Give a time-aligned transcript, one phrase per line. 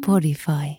[0.00, 0.78] Podify.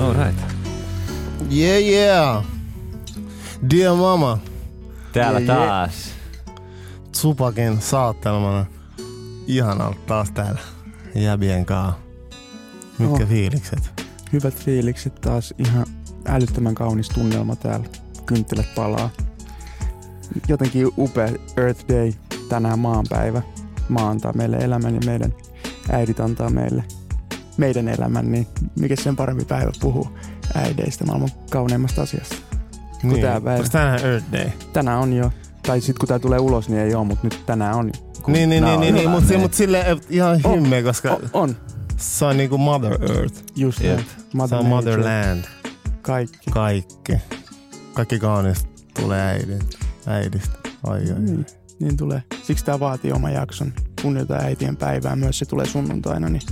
[0.00, 0.34] All right.
[1.48, 2.42] Yeah, yeah.
[3.68, 4.38] Dear mama,
[5.12, 5.56] Täällä Jee, jee.
[5.56, 6.13] taas.
[7.24, 8.66] Tupakin saattelmana.
[9.46, 10.60] Ihanalta taas täällä
[11.14, 11.98] jäbien kaa.
[12.98, 13.28] Mitkä Oh.
[13.28, 14.04] fiilikset?
[14.32, 15.54] Hyvät fiilikset taas.
[15.58, 15.86] Ihan
[16.26, 17.86] älyttömän kaunis tunnelma täällä.
[18.26, 19.10] Kynttilät palaa.
[20.48, 22.12] Jotenkin upea Earth Day.
[22.48, 23.42] Tänään maanpäivä.
[23.88, 25.34] Maa antaa meille elämän ja meidän
[25.92, 26.84] äidit antaa meille
[27.56, 28.46] meidän elämän, niin
[28.80, 30.08] mikä sen parempi päivä puhuu
[30.54, 32.36] äideistä maailman kauneimmasta asiasta.
[33.02, 33.20] Niin.
[33.20, 33.68] päivä.
[33.72, 34.50] Tänään Earth Day?
[34.72, 35.30] Tänään on jo,
[35.66, 37.86] tai sitten kun tää tulee ulos, niin ei ole, mutta nyt tänään on.
[38.26, 39.40] Niin, niin, niin, on niin, niin mutta niin.
[39.40, 40.54] mut silleen et ihan On.
[40.54, 41.56] hymmeä, koska O, on,
[41.96, 43.42] se on niinku Mother Earth.
[43.56, 43.96] just Jep.
[43.96, 44.06] näin.
[44.06, 45.44] Se Mother on Nature, Motherland.
[46.02, 46.50] Kaikki.
[46.50, 47.12] Kaikki.
[47.94, 48.68] Kaikki kaunista
[49.00, 49.58] tulee äidin,
[50.06, 50.58] äidistä.
[50.86, 51.18] Ai, ai, ai.
[51.20, 51.46] Niin,
[51.80, 52.22] niin tulee.
[52.42, 53.72] Siksi tämä vaatii oma jakson.
[54.02, 55.16] Kunnioita äitien päivää.
[55.16, 56.42] Myös se tulee sunnuntaina, niin,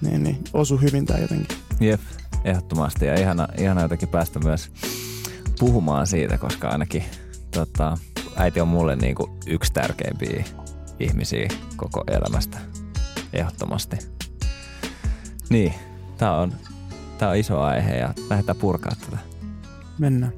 [0.00, 1.56] niin, niin osu hyvin tää jotenkin.
[1.80, 2.00] Jep,
[2.44, 3.06] ehdottomasti.
[3.06, 4.70] Ja ihana, ihana jotenkin päästä myös
[5.58, 7.04] puhumaan siitä, koska ainakin
[7.56, 7.98] tota,
[8.36, 10.44] äiti on mulle niinku yksi tärkeimpiä
[11.00, 12.58] ihmisiä koko elämästä.
[13.32, 13.96] Ehdottomasti.
[15.50, 15.74] Niin,
[16.18, 16.52] tää on,
[17.18, 19.18] tää on iso aihe ja lähdetään purkaa tätä.
[19.98, 20.32] Mennään.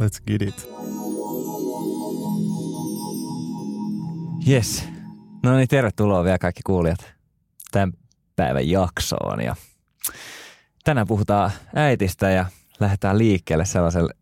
[0.00, 0.68] Let's get it.
[4.48, 4.84] Yes.
[5.42, 7.14] No niin, tervetuloa vielä kaikki kuulijat
[7.70, 7.92] tämän
[8.36, 9.40] päivän jaksoon.
[9.40, 9.56] Ja
[10.84, 12.46] tänään puhutaan äitistä ja
[12.80, 14.14] lähdetään liikkeelle sellaiselle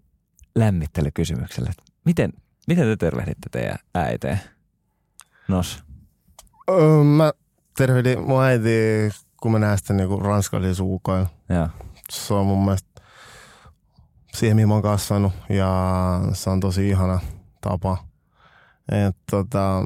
[0.55, 1.71] lämmittelykysymykselle.
[1.71, 2.33] että Miten,
[2.69, 4.41] miten te tervehditte teidän äiteen?
[5.49, 5.85] Nos.
[6.71, 7.33] Öö, mä
[7.77, 9.11] tervehdin mun äiti,
[9.43, 11.27] kun mä näen sitä niinku ranskalaisilla suukoilla.
[11.49, 11.69] Joo.
[12.11, 13.03] Se on mun mielestä
[14.35, 17.21] siihen, mihin mä oon kasvanut ja se on tosi ihana
[17.61, 17.99] tapa.
[18.89, 19.85] Et tota,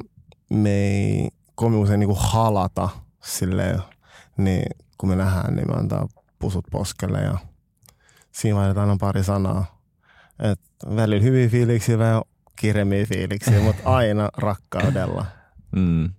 [0.50, 2.88] me ei kovin usein niinku halata
[3.22, 3.82] silleen,
[4.36, 6.08] niin kun me nähdään, niin me antaa
[6.38, 7.38] pusut poskelle ja
[8.32, 9.75] siinä vaihdetaan aina pari sanaa.
[10.38, 10.60] Et
[10.96, 12.22] välillä hyviä fiiliksiä, vähän
[12.56, 15.26] kiremmiä fiiliksiä, mutta aina rakkaudella.
[15.76, 16.10] Mm.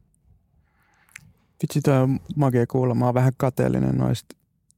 [1.62, 2.96] Vitsi, toi on makea kuulla.
[2.96, 4.36] Mä oon vähän kateellinen noista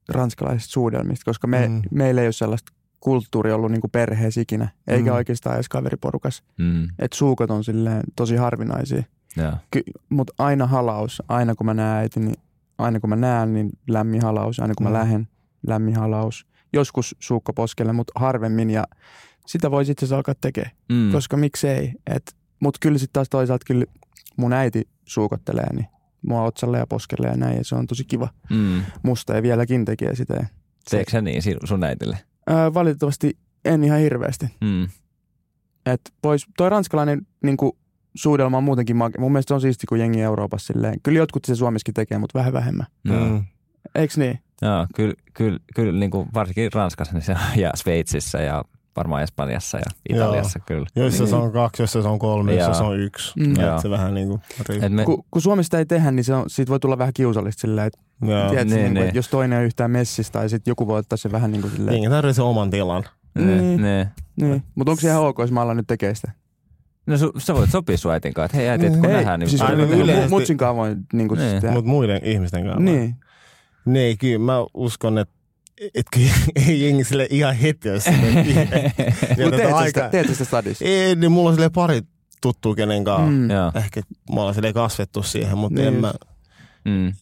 [0.08, 1.82] ranskalaisista suudelmista, koska me, Mm.
[1.90, 5.16] meillä ei ole sellaista kulttuuria ollut niinku perheessä ikinä, eikä Mm.
[5.16, 6.42] oikeastaan edes kaveriporukas.
[6.58, 6.88] Mm.
[6.98, 9.02] Et suukot on silleen tosi harvinaisia.
[9.36, 9.52] Joo.
[10.08, 12.36] Mutta aina halaus, aina kun mä näen äiti, niin
[12.78, 14.60] aina kun mä näen, niin lämmin halaus.
[14.60, 14.92] Aina kun Mm.
[14.92, 15.28] mä lähden,
[15.66, 16.46] lämmin halaus.
[16.72, 18.70] Joskus suukko poskelle, mutta harvemmin.
[18.70, 18.84] Ja
[19.46, 21.12] sitä voi sitten alkaa tekemään, Mm.
[21.12, 21.92] koska miksei.
[22.60, 23.84] Mutta kyllä sitten taas toisaalta kyllä
[24.36, 25.86] mun äiti suukottelee, niin
[26.26, 27.56] mua otsalle ja poskelle ja näin.
[27.58, 28.82] Ja se on tosi kiva Mm.
[29.02, 30.46] musta ja vieläkin tekee sitä.
[30.90, 32.18] Teekö se niin sun äitille?
[32.46, 34.46] ää, valitettavasti en ihan hirveästi.
[34.60, 34.88] Mm.
[35.86, 37.56] Et pois, toi ranskalainen niin
[38.14, 39.18] suudelma on muutenkin make.
[39.18, 41.00] Mun mielestä se on siisti, kun jengi Euroopassa silleen.
[41.02, 42.86] Kyllä jotkut se Suomessakin tekee, mutta vähän vähemmän.
[43.04, 43.44] Mm.
[43.94, 44.38] Eiks niin?
[44.62, 48.64] Joo, kyllä, kyllä, kyllä niin kuin varsinkin Ranskassa niin se, ja Sveitsissä ja
[48.96, 50.64] varmaan Espanjassa ja Italiassa Joo.
[50.66, 50.86] kyllä.
[50.96, 51.44] Joissa se Niin.
[51.44, 53.40] on kaksi, joissa se on kolme, joissa se on yksi.
[53.40, 53.60] Mm.
[53.60, 53.74] Joo.
[53.76, 54.86] Et se vähän niinku riippuu.
[54.86, 57.60] Et me, Kun, kun Suomesta ei tehdä, niin se on, siitä voi tulla vähän kiusallista
[57.60, 59.06] silleen, että tiedätkö, niin, niin, niin, niin.
[59.06, 61.72] että jos toinen on yhtään messissä tai sitten joku voi ottaa se vähän niin kuin
[61.72, 61.94] silleen.
[61.94, 63.04] Jengi tarvitsee sen oman tilan.
[63.34, 63.82] ne, Niin.
[63.82, 64.10] ne.
[64.40, 64.62] Niin.
[64.74, 66.32] Mutta onko se ihan ok, jos mä alan nyt tekee sitä?
[67.06, 69.40] No su, sä voit sopia sun äitin kanssa, että hei äiti, et kun Ei, nähdään,
[69.40, 71.60] niin siis Aina niin yleisesti- Mutsin kanssa voi niin kuin Niin.
[71.60, 71.70] tehdä.
[71.74, 72.80] Mutta muiden ihmisten kanssa.
[72.80, 73.14] Niin.
[73.84, 75.34] Niin, kyllä mä uskon, että
[75.94, 76.30] et, kyllä
[76.68, 80.84] ei jengi sille ihan heti, jos Mutta teet, sä sitä, teet sä sitä stadissa?
[80.84, 82.00] Ei, niin mulla on sille pari
[82.40, 83.30] tuttua, kenen kanssa.
[83.30, 83.78] Mm.
[83.78, 84.00] Ehkä
[84.34, 86.12] mä oon silleen kasvettu siihen, mutta Niin en, mä,
[86.84, 87.12] Mm.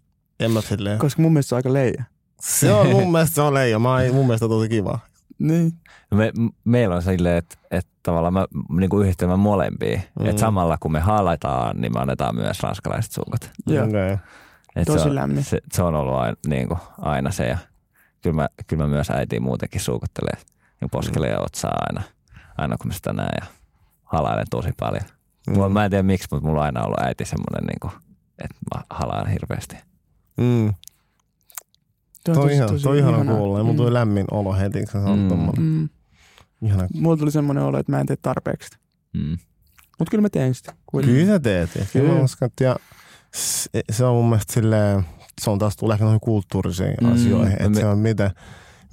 [0.40, 0.98] en mä silleen.
[0.98, 2.04] Koska mun mielestä se on aika leija.
[2.40, 3.78] Se on mun mielestä se on leija.
[3.78, 4.98] Mä, mun mielestä on tosi kiva.
[5.38, 5.72] Niin.
[6.14, 6.32] Me,
[6.64, 8.46] meillä on silleen, että, että tavallaan mä
[8.78, 10.00] niin kuin yhdistelmän molempia.
[10.20, 10.26] Mm.
[10.26, 13.50] Että samalla kun me haalataan, niin me annetaan myös ranskalaiset suukot.
[13.66, 13.86] Joo.
[13.86, 14.16] Okay.
[14.76, 15.44] Et Tosi se on, lämmin.
[15.44, 17.46] Se, se on ollut aina, niin kuin, aina se.
[17.46, 17.58] Ja
[18.30, 20.36] kyllä, mä, kyllä mä myös äitiin muutenkin suukottelee
[20.80, 22.02] niin poskelee ja otsaa aina,
[22.58, 23.46] aina kun mä sitä näen ja
[24.04, 25.02] halailen tosi paljon.
[25.46, 25.54] Mm.
[25.54, 27.92] Mulla, mä en tiedä miksi, mutta mulla on aina ollut äiti semmoinen, niin kuin,
[28.44, 29.76] että mä halaan hirveästi.
[30.36, 30.74] Mm.
[32.24, 33.36] Toi Toi, ihan, toi ihana ihanaa.
[33.36, 33.58] kuulla.
[33.58, 35.62] Ja mun tuli lämmin olo heti, kun sä sanot Mm.
[35.64, 35.88] Mm.
[36.62, 36.88] Ihana.
[36.94, 38.78] Mulla tuli semmoinen olo, että mä en tee tarpeeksi.
[39.14, 39.38] Mm.
[39.98, 40.74] Mutta kyllä mä teen sitä.
[40.86, 41.20] kuitenkin.
[41.20, 41.74] Kyllä sä teet.
[41.74, 42.06] Ja kyllä.
[42.06, 42.18] Kyllä.
[42.18, 42.76] Mä uskon, että ja
[43.34, 45.04] se, se on mun mielestä silleen,
[45.40, 47.12] se on taas tulee ehkä noihin kulttuurisiin Mm.
[47.12, 47.52] asioihin.
[47.52, 48.30] Että Me- se on miten,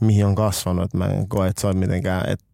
[0.01, 0.85] mihin on kasvanut.
[0.85, 2.45] Että mä en koe, että se on mitenkään, että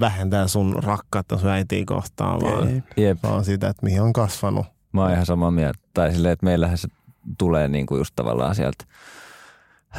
[0.00, 2.82] vähentää sun rakkautta sun äitiä kohtaan, vaan.
[2.96, 3.18] Jep.
[3.22, 4.66] vaan sitä, että mihin on kasvanut.
[4.92, 5.78] Mä oon ihan samaa mieltä.
[5.94, 6.88] Tai silleen, että meillähän se
[7.38, 8.84] tulee niinku just tavallaan sieltä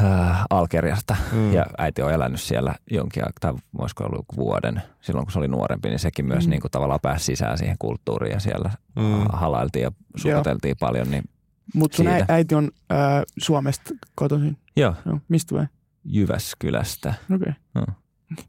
[0.03, 1.53] äh, Algeriasta Mm.
[1.53, 5.39] ja äiti on elänyt siellä jonkin aikaa, tai voisiko ollut joku vuoden, silloin kun se
[5.39, 6.49] oli nuorempi, niin sekin myös Mm.
[6.49, 9.01] niinku tavallaan pääsi sisään siihen kulttuuriin ja siellä Mm.
[9.03, 9.25] mm.
[9.33, 11.11] halailtiin ja sukoteltiin paljon.
[11.11, 11.23] Niin,
[11.73, 12.25] Mutta sun Siitä.
[12.33, 14.57] äiti on ää, Suomesta kotoisin.
[14.77, 15.65] joo, Joo, mistä vai?
[16.05, 17.13] Jyväskylästä.
[17.35, 17.53] Okei.
[17.75, 17.85] Joo.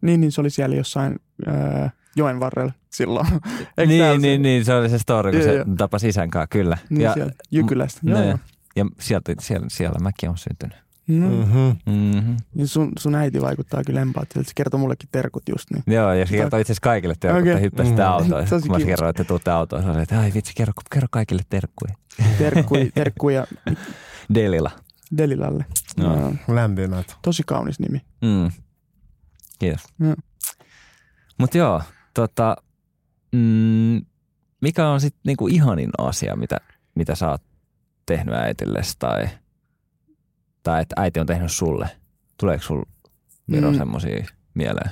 [0.01, 1.17] Niin, niin se oli siellä jossain
[1.47, 3.27] ää, joen varrella silloin.
[3.79, 5.65] Eikö niin, se- niin, niin, se oli se story, kun Joo, se joo.
[5.79, 6.79] tapasi isän kanssa, kyllä.
[6.91, 8.01] Niin ja, siellä Jykylästä.
[8.03, 8.39] ne- Joo, joo.
[8.77, 10.77] ja sieltä, siellä, siellä mäkin olen syntynyt.
[11.09, 11.77] No, Mm-hmm.
[11.87, 12.37] Mm-hmm.
[12.55, 14.49] niin sun, sun äiti vaikuttaa kyllä empaattiselta.
[14.49, 15.83] Se kertoi mullekin terkut just niin.
[15.87, 17.53] Joo, ja se kertoi itse asiassa kaikille terkkuja, Okei.
[17.53, 17.63] okay.
[17.63, 18.09] hyppäsitte Mm.
[18.09, 18.45] autoon.
[18.49, 21.43] Tosi Kun mä kerroin, että tuutte autoon, se oli, että ai vitsi, kerro, kerro kaikille
[21.51, 21.95] terkkuja.
[22.39, 23.47] Terkkui, terkkuja
[24.35, 24.71] Delila.
[25.19, 25.65] Delilalle.
[25.97, 26.17] Joo.
[26.21, 26.33] Joo.
[26.49, 27.17] Lämpimät.
[27.23, 28.01] Tosi kaunis nimi.
[28.23, 28.51] Mm.
[29.59, 29.83] Kiitos.
[30.01, 30.15] Joo.
[31.39, 31.83] Mutta joo,
[32.15, 32.57] tota,
[33.33, 34.01] mm,
[34.61, 36.57] mikä on sitten niinku ihanin asia, mitä,
[36.95, 37.43] mitä sä oot
[38.07, 39.29] tehnyt äitillesi tai,
[40.69, 41.91] tai että äiti on tehnyt sulle?
[42.41, 42.83] Tuleeko sul
[43.47, 43.75] Miro Mm.
[43.75, 43.79] mm.
[43.79, 44.91] semmosia mieleen?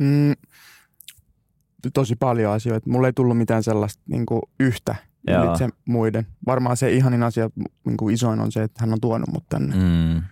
[0.00, 0.34] Mm,
[1.94, 2.90] tosi paljon asioita.
[2.90, 4.96] Mulla ei tullut mitään sellaista niin kuin yhtä
[5.26, 5.44] Joo.
[5.44, 6.26] ylitse muiden.
[6.46, 7.50] Varmaan se ihanin asia,
[7.86, 9.76] niin kuin isoin on se, että hän on tuonut mut tänne.
[9.76, 9.82] Mm.
[9.82, 10.22] Mm.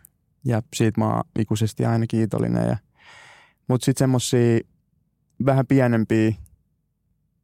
[0.45, 2.69] Ja siitä mä oon ikuisesti aina kiitollinen.
[2.69, 2.77] Ja,
[3.69, 4.61] mutta sitten semmosia
[5.47, 6.35] vähän pienempiä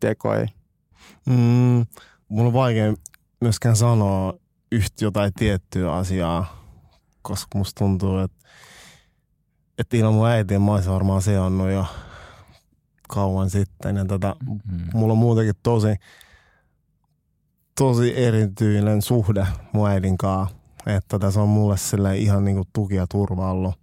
[0.00, 0.46] tekoja.
[1.26, 1.86] Mm,
[2.28, 2.94] mulla on vaikea
[3.40, 4.34] myöskään sanoa
[4.72, 6.61] yhtä jotain tiettyä asiaa,
[7.22, 8.48] koska musta tuntuu, että,
[9.78, 11.86] että ilman mun äitiä mä olisin varmaan seonnut jo
[13.08, 13.96] kauan sitten.
[13.96, 14.80] Ja tota, Mm.
[14.94, 15.88] mulla on muutenkin tosi,
[17.78, 20.56] tosi erityinen suhde mun äidin kanssa.
[20.86, 23.74] Että se on mulle sille ihan niinku tuki ja turva ollut.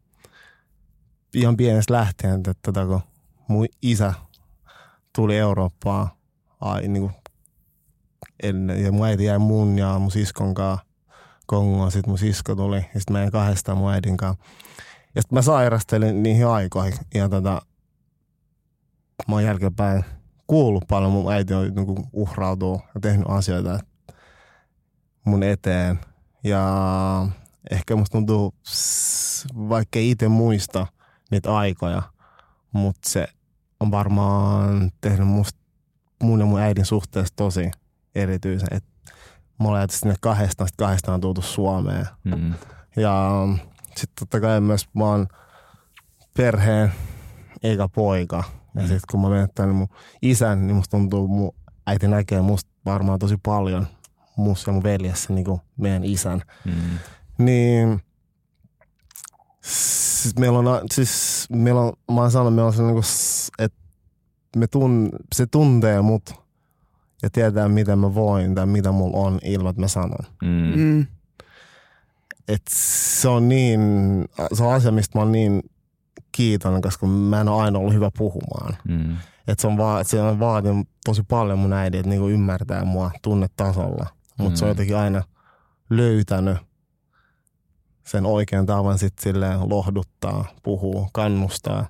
[1.34, 3.02] Ihan pienestä lähtien, että tota, kun
[3.48, 4.14] mun isä
[5.16, 6.08] tuli Eurooppaan
[6.62, 7.12] ai, niinku,
[8.44, 10.86] ennen, ja mun äiti jäi mun ja mun siskon kanssa
[11.50, 11.92] Kongoon.
[11.92, 14.44] Sitten mun sisko tuli ja sitten meidän kahdestaan mun äidin kanssa.
[15.16, 17.62] Ja sitten mä sairastelin niihin aikoihin ja tota,
[19.28, 20.06] mä oon jälkeenpäin
[20.48, 21.12] kuullut paljon.
[21.12, 23.80] Mun äiti on niinku uhrautuu ja tehnyt asioita
[25.26, 26.00] mun eteen.
[26.44, 27.28] Ja
[27.72, 28.54] ehkä musta tuntuu,
[29.56, 30.88] vaikka itse muista
[31.32, 32.02] niitä aikoja,
[32.72, 33.28] mutta se
[33.80, 35.60] on varmaan tehnyt musta,
[36.24, 37.72] mun ja mun äidin suhteessa tosi
[38.16, 38.68] erityisen.
[38.72, 38.84] Et
[39.60, 42.08] me ollaan sinne kahdestaan, sit kahdestaan tultu Suomeen.
[42.24, 42.54] Mm.
[42.96, 43.32] Ja
[43.86, 45.28] sitten totta kai myös mä oon
[46.38, 46.92] perheen
[47.64, 48.44] eikä poika.
[48.76, 48.88] Ja Mm.
[48.88, 49.88] sitten kun mä menen tänne mun
[50.22, 51.56] isän, niin musta tuntuu, mun
[51.88, 53.88] äiti näkee musta varmaan tosi paljon
[54.36, 56.42] musta ja mun veljessä niin kuin meidän isän.
[56.66, 56.74] Mm.
[57.38, 58.02] Niin
[59.62, 63.78] siis meillä on, siis meillä on, mä oon sanonut, meillä on se niinku, s- että
[64.56, 66.34] me tun, se tuntee mut
[67.24, 70.26] ja tietää mitä mä voin tai mitä mulla on ilman, että mä sanon.
[70.44, 70.72] Mm.
[70.76, 71.06] Mm.
[72.48, 73.82] Et se on niin,
[74.54, 75.64] se on asia, mistä mä oon niin
[76.32, 78.78] kiitollinen, koska mä en ole aina ollut hyvä puhumaan.
[78.88, 79.18] Mm.
[79.48, 83.12] Et se on, va- se on vaatinut tosi paljon mun äidin, että niinku ymmärtää mua
[83.22, 84.06] tunnetasolla.
[84.38, 84.72] Mutta se on Mm.
[84.72, 85.24] jotenkin aina
[85.90, 86.58] löytänyt
[88.08, 91.88] sen oikean tavan sitten silleen lohduttaa, puhuu, kannustaa.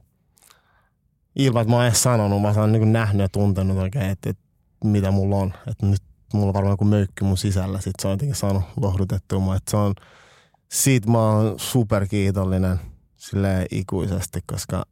[1.35, 4.43] Ilman, että mä oon edes sanonut, mä oon niin nähnyt ja tuntenut oikein, että, että
[4.83, 5.53] mitä mulla on.
[5.67, 6.01] Että nyt
[6.33, 9.55] mulla on varmaan joku möykky mun sisällä, sit se on jotenkin saanut lohdutettua mua.
[9.55, 9.93] Että se on,
[10.71, 12.79] siitä mä oon superkiitollinen
[13.17, 14.83] silleen ikuisesti, koska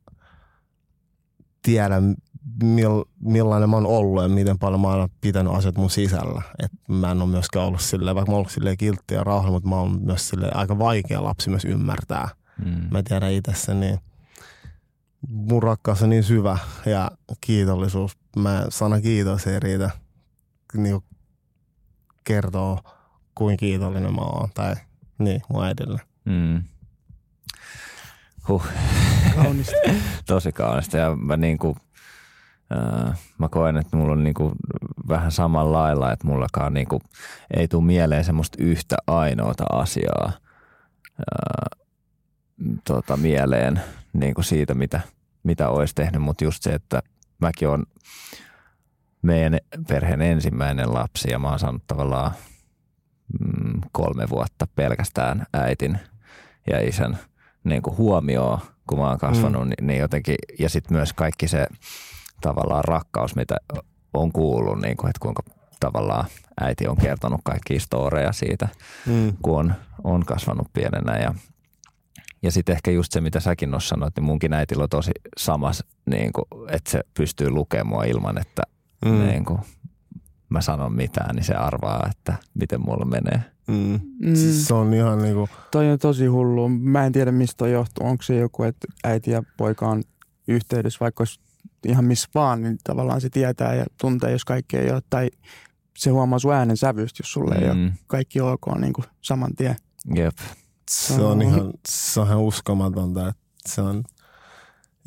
[1.62, 2.16] tiedän
[2.64, 6.42] mill, millainen mä oon ollut ja miten paljon mä oon pitänyt asiat mun sisällä.
[6.60, 9.54] Et mä en ole myöskään ollut silleen, vaikka mä oon ollut silleen kiltti ja rauhallinen,
[9.54, 12.30] mutta mä oon myös silleen aika vaikea lapsi myös ymmärtää.
[12.66, 12.88] Mm.
[12.92, 14.00] Mä tiedän itse sen, niin
[15.28, 18.18] mun rakkaus on niin syvä ja kiitollisuus.
[18.36, 19.90] Mä sana kiitos ei riitä
[20.74, 21.02] niin
[22.24, 22.80] kertoo,
[23.36, 24.50] kuin kiitollinen mä oon.
[24.54, 24.76] Tai
[25.20, 26.02] niin, mun äidille.
[26.26, 26.64] Mm.
[28.48, 28.68] Huh.
[29.36, 29.76] Kaunista.
[30.26, 31.78] tosi kaunista ja mä niinku,
[32.72, 34.52] äh, mä koen, että mulla on niinku
[35.08, 37.02] vähän samalla lailla, että mullakaan niinku
[37.58, 40.32] ei tule mieleen semmoista yhtä ainoata asiaa
[41.06, 41.80] äh,
[42.84, 43.82] tota, mieleen
[44.20, 45.02] niinku siitä, mitä,
[45.44, 47.02] mitä olisi tehnyt, mutta just se, että
[47.40, 47.86] mäkin on
[49.22, 52.32] meidän perheen ensimmäinen lapsi ja mä oon saanut tavallaan
[53.40, 56.00] mm, kolme vuotta pelkästään äitin
[56.70, 57.18] ja isän
[57.64, 59.70] niin kuin huomioon, kun mä oon kasvanut, mm.
[59.70, 61.68] niin, niin jotenkin, ja sitten myös kaikki se
[62.42, 63.58] tavallaan rakkaus, mitä
[64.14, 65.44] on kuullut, niin kuin, että kuinka
[65.80, 66.26] tavallaan
[66.62, 68.68] äiti on kertonut kaikki storeja siitä,
[69.06, 69.34] Mm.
[69.42, 71.34] kun on, on kasvanut pienenä ja
[72.44, 75.84] Ja sitten ehkä just se, mitä säkin on sanoit, niin munkin äitillä on tosi samas,
[76.06, 78.62] niin kuin, että se pystyy lukemaan ilman, että
[79.06, 79.28] mm.
[79.28, 79.60] niin kuin,
[80.50, 83.44] mä sanon mitään, niin se arvaa, että miten mulla menee.
[83.68, 84.00] Mm.
[84.20, 84.36] Mm.
[84.36, 85.50] Se on ihan niinku...
[85.72, 86.70] Toi on tosi hullu.
[86.70, 88.08] Mä en tiedä, mistä toi johtuu.
[88.08, 90.04] Onko se joku, että äiti ja poika on
[90.48, 91.40] yhteydessä, vaikka olisi
[91.86, 95.02] ihan missä vaan, niin tavallaan se tietää ja tuntee, jos kaikki ei ole.
[95.10, 95.30] Tai
[95.98, 97.64] se huomaa sun äänen sävystä, jos sulle mm.
[97.64, 99.76] ei ole kaikki ok niin kuin saman tien.
[100.16, 100.38] Jep.
[100.90, 103.28] Se on ihan, se on ihan uskomatonta.
[103.28, 104.04] Että se on,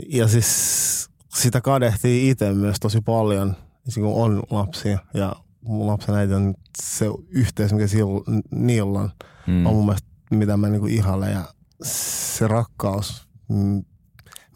[0.08, 3.56] ja siis sitä kadehtii itse myös tosi paljon,
[3.94, 4.98] kun on lapsia.
[5.14, 8.20] Ja mun lapsen äiti on se yhteys, mikä sillä,
[8.50, 9.10] niillä on,
[9.46, 9.66] mm.
[9.66, 11.32] on mun mielestä, mitä mä niinku ihailen.
[11.32, 11.44] Ja
[11.82, 13.28] se rakkaus,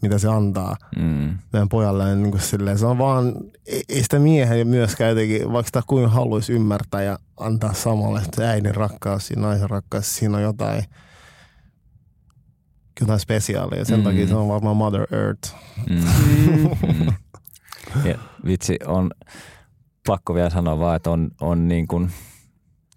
[0.01, 1.37] mitä se antaa mm.
[1.53, 2.15] meidän pojalle.
[2.15, 3.33] Niin kuin silleen, se on vaan,
[3.89, 8.75] ei sitä miehen myöskään jotenkin, vaikka sitä kuin haluaisi ymmärtää ja antaa samalle, että äidin
[8.75, 10.83] rakkaus ja naisen rakkaus, siinä on jotain,
[12.99, 13.85] jotain spesiaalia.
[13.85, 14.03] Sen mm.
[14.03, 15.55] takia se on varmaan Mother Earth.
[15.89, 16.03] Mm.
[16.87, 17.13] mm.
[18.09, 19.11] ja, vitsi, on
[20.07, 22.11] pakko vielä sanoa vaan, että on, on niin kuin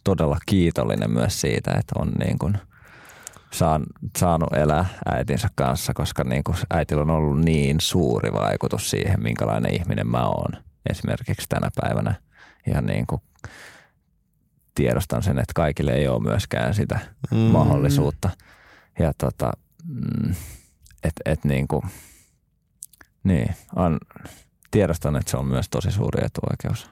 [0.05, 2.59] todella kiitollinen myös siitä, että on niin kuin–
[3.51, 3.83] saan,
[4.19, 9.75] saanut elää äitinsä kanssa, koska niin kuin äitillä on ollut niin suuri vaikutus siihen, minkälainen
[9.75, 10.53] ihminen mä oon
[10.91, 12.15] esimerkiksi tänä päivänä.
[12.67, 13.23] Ja niin kuin
[14.75, 16.99] tiedostan sen, että kaikille ei ole myöskään sitä
[17.31, 17.37] mm.
[17.37, 18.31] mahdollisuutta.
[18.99, 19.53] Ja tota,
[19.85, 20.35] mm,
[21.05, 21.83] että et niin kuin,
[23.25, 23.99] niin, on,
[24.71, 26.91] tiedostan, että se on myös tosi suuri etuoikeus.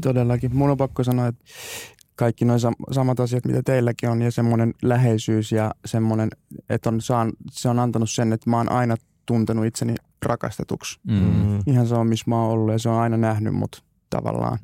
[0.00, 0.56] Todellakin.
[0.56, 1.44] Mun on pakko sanoa, että
[2.16, 2.56] kaikki nuo
[2.90, 6.30] samat asiat, mitä teilläkin on, ja semmoinen läheisyys ja semmoinen,
[6.68, 11.00] että on, saan, se on antanut sen, että mä oon aina tuntenut itseni rakastetuksi.
[11.06, 11.58] Mm.
[11.66, 14.58] Ihan sama, missä mä oon ollut, ja se on aina nähnyt mut tavallaan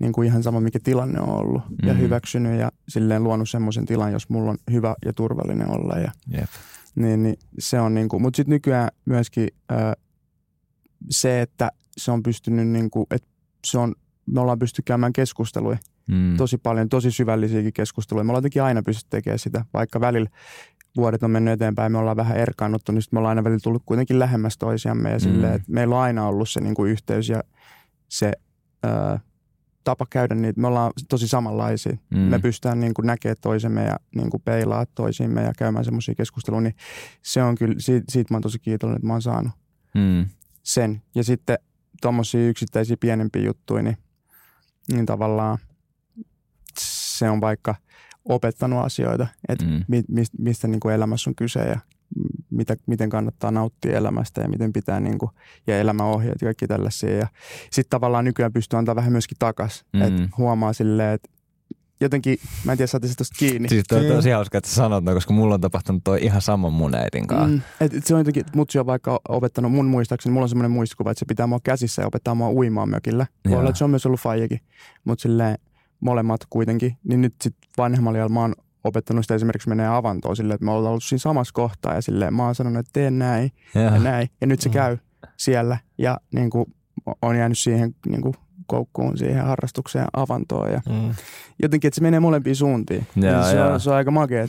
[0.00, 1.88] niin kuin ihan sama, mikä tilanne on ollut, mm.
[1.88, 5.94] ja hyväksynyt ja silleen luonut semmoisen tilan, jos mulla on hyvä ja turvallinen olla.
[5.94, 6.48] Ja, yep.
[6.94, 9.92] niin, niin se on niin kuin, mutta sitten nykyään myöskin äh,
[11.10, 13.28] se, että se on pystynyt, niin kuin, että
[13.66, 13.94] se on,
[14.26, 16.36] me ollaan pysty käymään keskusteluja mm.
[16.36, 18.24] tosi paljon, tosi syvällisiäkin keskusteluja.
[18.24, 20.30] Me ollaan jotenkin aina pystytty tekemään sitä, vaikka välillä
[20.96, 24.18] vuodet on mennyt eteenpäin, me ollaan vähän erkaannuttu, niin me ollaan aina välillä tullut kuitenkin
[24.18, 25.20] lähemmäs toisiamme ja mm.
[25.20, 27.42] silleen, että meillä on aina ollut se niin kuin yhteys ja
[28.08, 28.32] se
[28.82, 29.20] ää,
[29.90, 30.60] tapa käydä niitä.
[30.60, 31.96] Me ollaan tosi samanlaisia.
[32.10, 32.18] Mm.
[32.18, 36.60] Me pystytään niin kuin näkemään toisemme ja niin kuin peilaa toisiimme ja käymään semmoisia keskusteluja,
[36.60, 36.76] niin
[37.22, 39.52] se on kyllä, siitä, siitä mä oon tosi kiitollinen, että mä oon saanut
[39.94, 40.26] mm.
[40.62, 41.02] sen.
[41.14, 41.58] Ja sitten
[42.02, 43.96] tuommoisia yksittäisiä pienempiä juttuja, niin,
[44.88, 45.58] niin tavallaan–
[47.20, 47.74] se on vaikka
[48.24, 49.84] opettanut asioita, että mm.
[49.88, 50.02] mi,
[50.38, 51.80] mistä niin kuin elämässä on kyse ja
[52.50, 55.30] mitä, miten kannattaa nauttia elämästä ja miten pitää niin kuin,
[55.66, 57.16] ja elämäohjeet ja kaikki tällaisia.
[57.16, 57.26] Ja
[57.70, 60.02] sitten tavallaan nykyään pystyy antaa vähän myöskin takas, mm.
[60.02, 61.30] että huomaa silleen, että
[62.00, 63.68] jotenkin, mä en tiedä, saatiin tuosta kiinni.
[63.68, 66.42] Siis toi on tosi hauska, että sä sanot no, koska mulla on tapahtunut toi ihan
[66.42, 67.48] sama mun äitin kanssa.
[67.48, 70.70] Mm, et, et se on jotenkin, mutsi on vaikka opettanut mun muistaakseni, mulla on semmoinen
[70.70, 73.26] muistikuva, että se pitää mua käsissä ja opettaa mua uimaan mökillä.
[73.48, 74.60] Voi olla, että se on myös ollut faijakin,
[75.04, 75.58] mutta silleen,
[76.00, 80.64] molemmat kuitenkin, niin nyt sitten vanhemmalla mä oon opettanut sitä esimerkiksi menee avantoon silleen, että
[80.64, 83.80] me ollaan ollut siinä samassa kohtaa ja silleen mä oon sanonut, että teen näin ja,
[83.80, 84.28] ja näin.
[84.40, 84.72] Ja nyt se mm.
[84.72, 84.98] käy
[85.36, 86.74] siellä ja niin kuin,
[87.22, 88.34] on jäänyt siihen niin kuin,
[88.66, 90.72] koukkuun siihen harrastukseen avantoon.
[90.72, 91.14] Ja mm.
[91.62, 93.06] Jotenkin, että se menee molempiin suuntiin.
[93.16, 93.66] Ja, se, ja.
[93.66, 94.46] On, se on aika makea.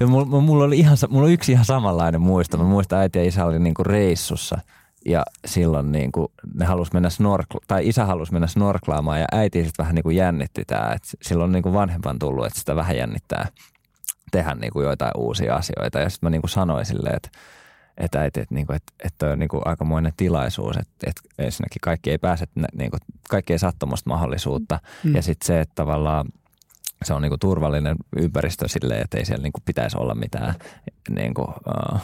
[0.00, 2.58] Ja mulla, mulla, oli ihan, mulla oli yksi ihan samanlainen muisto.
[2.58, 4.58] Mä muistan, äiti ja isä oli niinku reissussa–
[5.08, 9.64] ja silloin niin kuin ne halus mennä snorkla- tai isä halusi mennä snorklaamaan ja äiti
[9.64, 10.92] sitten vähän niin kuin jännitti tämä.
[10.92, 13.48] Että silloin niin kuin vanhempan tullut, että sitä vähän jännittää
[14.30, 15.98] tehdä niin kuin joitain uusia asioita.
[15.98, 17.28] Ja sitten mä niin kuin sanoin silleen, että,
[17.96, 21.80] että äiti, että, niin kuin, että, että on niin kuin aikamoinen tilaisuus, että, että ensinnäkin
[21.82, 23.00] kaikki ei pääse, niin kuin,
[23.30, 23.72] kaikki ei saa
[24.04, 24.80] mahdollisuutta.
[25.04, 25.14] Mm.
[25.14, 26.26] Ja sitten se, että tavallaan
[27.04, 30.54] se on niinku turvallinen ympäristö silleen, että ei siellä niinku pitäisi olla mitään
[31.10, 32.00] niinku, uh,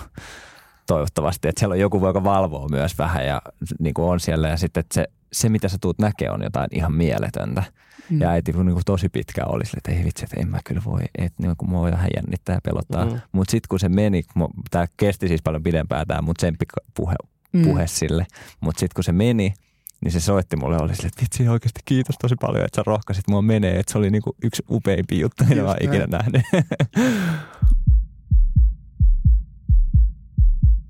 [0.86, 3.42] toivottavasti, että siellä on joku, joka valvoo myös vähän ja
[3.78, 4.48] niin kuin on siellä.
[4.48, 7.62] Ja sitten että se, se, mitä sä tuut näkee, on jotain ihan mieletöntä.
[8.10, 8.20] Mm.
[8.20, 10.82] Ja äiti niin kuin tosi pitkään oli sille, että ei vitsi, että en mä kyllä
[10.84, 13.04] voi, että niin kuin mua vähän jännittää ja pelottaa.
[13.04, 13.20] Mm.
[13.32, 14.22] Mutta sitten kun se meni,
[14.70, 16.34] tämä kesti siis paljon pidempään tämä mun
[16.94, 17.14] puhe,
[17.52, 17.62] mm.
[17.62, 18.26] puhe sille,
[18.60, 19.54] mutta sitten kun se meni,
[20.04, 23.28] niin se soitti mulle oli sille, että vitsi oikeasti kiitos tosi paljon, että sä rohkasit
[23.28, 23.78] mua menee.
[23.78, 26.42] Että se oli niinku yksi upeimpi juttu, mitä mä oon ikinä nähnyt.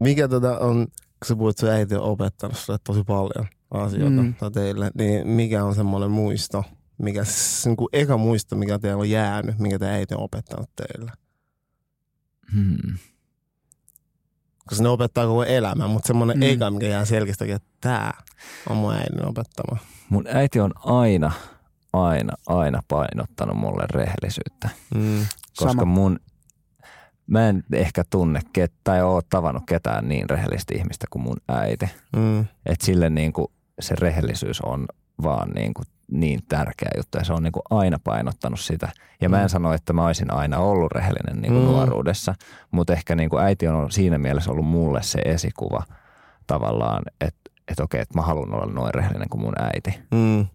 [0.01, 4.35] Mikä tota on, kun sä puhut, sun äiti on opettanut sulle tosi paljon asioita mm.
[4.53, 6.65] teille, niin mikä on semmoinen muisto,
[6.99, 7.23] mikä
[7.65, 11.13] niin kuin eka muisto, mikä teillä on jäänyt, mikä te äiti on opettanut teille?
[12.55, 12.99] Hmm.
[14.69, 16.43] Koska ne opettaa koko elämän, mutta semmoinen mm.
[16.43, 18.13] eka, mikä jää selkeästi, että tämä
[18.69, 19.79] on mun äidin opettama.
[20.09, 21.33] Mun äiti on aina,
[21.93, 24.71] aina, aina painottanut mulle rehellisyyttä.
[24.95, 25.27] Mm.
[25.57, 25.85] Koska Sama.
[25.85, 26.21] mun
[27.27, 31.91] mä en ehkä tunne ket, tai ole tavannut ketään niin rehellistä ihmistä kuin mun äiti.
[32.17, 32.41] Mm.
[32.67, 33.49] Että sille niin kuin
[33.81, 34.87] se rehellisyys on
[35.23, 38.89] vaan niin, kuin niin tärkeä juttu ja se on niin kuin aina painottanut sitä.
[39.21, 39.49] Ja mä en Mm.
[39.49, 41.71] sano, että mä olisin aina ollut rehellinen niin kuin Mm.
[41.71, 42.35] nuoruudessa,
[42.71, 45.83] mutta ehkä niin kuin äiti on ollut siinä mielessä ollut mulle se esikuva
[46.47, 49.99] tavallaan, että että okei, että mä haluan olla noin rehellinen kuin mun äiti.
[50.11, 50.47] Mm.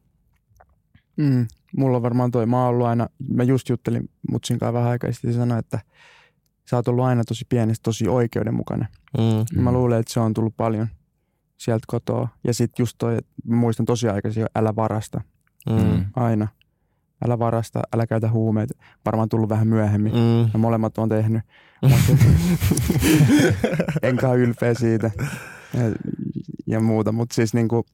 [1.17, 1.47] Mm,
[1.77, 5.11] mulla on varmaan toi, mä oon ollut aina, mä just juttelin mutsin kanssa vähän aikaa
[5.11, 5.79] sitten, se sanoi, että
[6.69, 8.87] sä oot ollut aina tosi pienestä tosi oikeudenmukainen.
[9.17, 9.23] Mm.
[9.57, 9.63] Mm.
[9.63, 10.87] Mä luulen, että se on tullut paljon
[11.57, 12.27] sieltä kotoa.
[12.43, 15.21] Ja sitten just toi, että mä muistan tosi aikaisin älä varasta,
[15.69, 16.05] Mm.
[16.15, 16.47] aina.
[17.25, 18.73] Älä varasta, älä käytä huumeita.
[19.05, 20.13] Varmaan tullut vähän myöhemmin.
[20.13, 20.19] Mm.
[20.19, 20.49] Mm.
[20.53, 21.41] Ja molemmat on tehnyt.
[24.03, 25.11] Enkä ole ylpeä siitä
[25.73, 25.81] ja,
[26.67, 27.11] ja muuta.
[27.11, 27.85] Mutta siis niinku,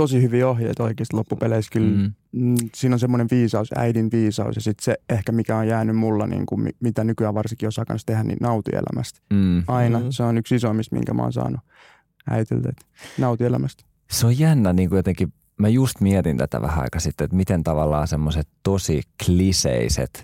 [0.00, 1.96] tosi hyviä ohjeita oikeasti loppupeleissä kyllä.
[1.96, 2.12] Mm.
[2.32, 6.26] Mm, siinä on semmoinen viisaus, äidin viisaus ja sitten se ehkä mikä on jäänyt mulla,
[6.26, 9.20] niin kuin, mi- mitä nykyään varsinkin osaa kanssa tehdä, niin nauti elämästä.
[9.30, 9.64] Mm.
[9.66, 9.98] Aina.
[9.98, 10.06] Mm.
[10.10, 11.60] Se on yksi isoimmista, minkä mä oon saanut
[12.30, 12.86] äitiltä, että
[13.18, 13.84] nauti elämästä.
[14.10, 17.64] Se on jännä niin kuin jotenkin, mä just mietin tätä vähän aika sitten, että miten
[17.64, 20.22] tavallaan semmoiset tosi kliseiset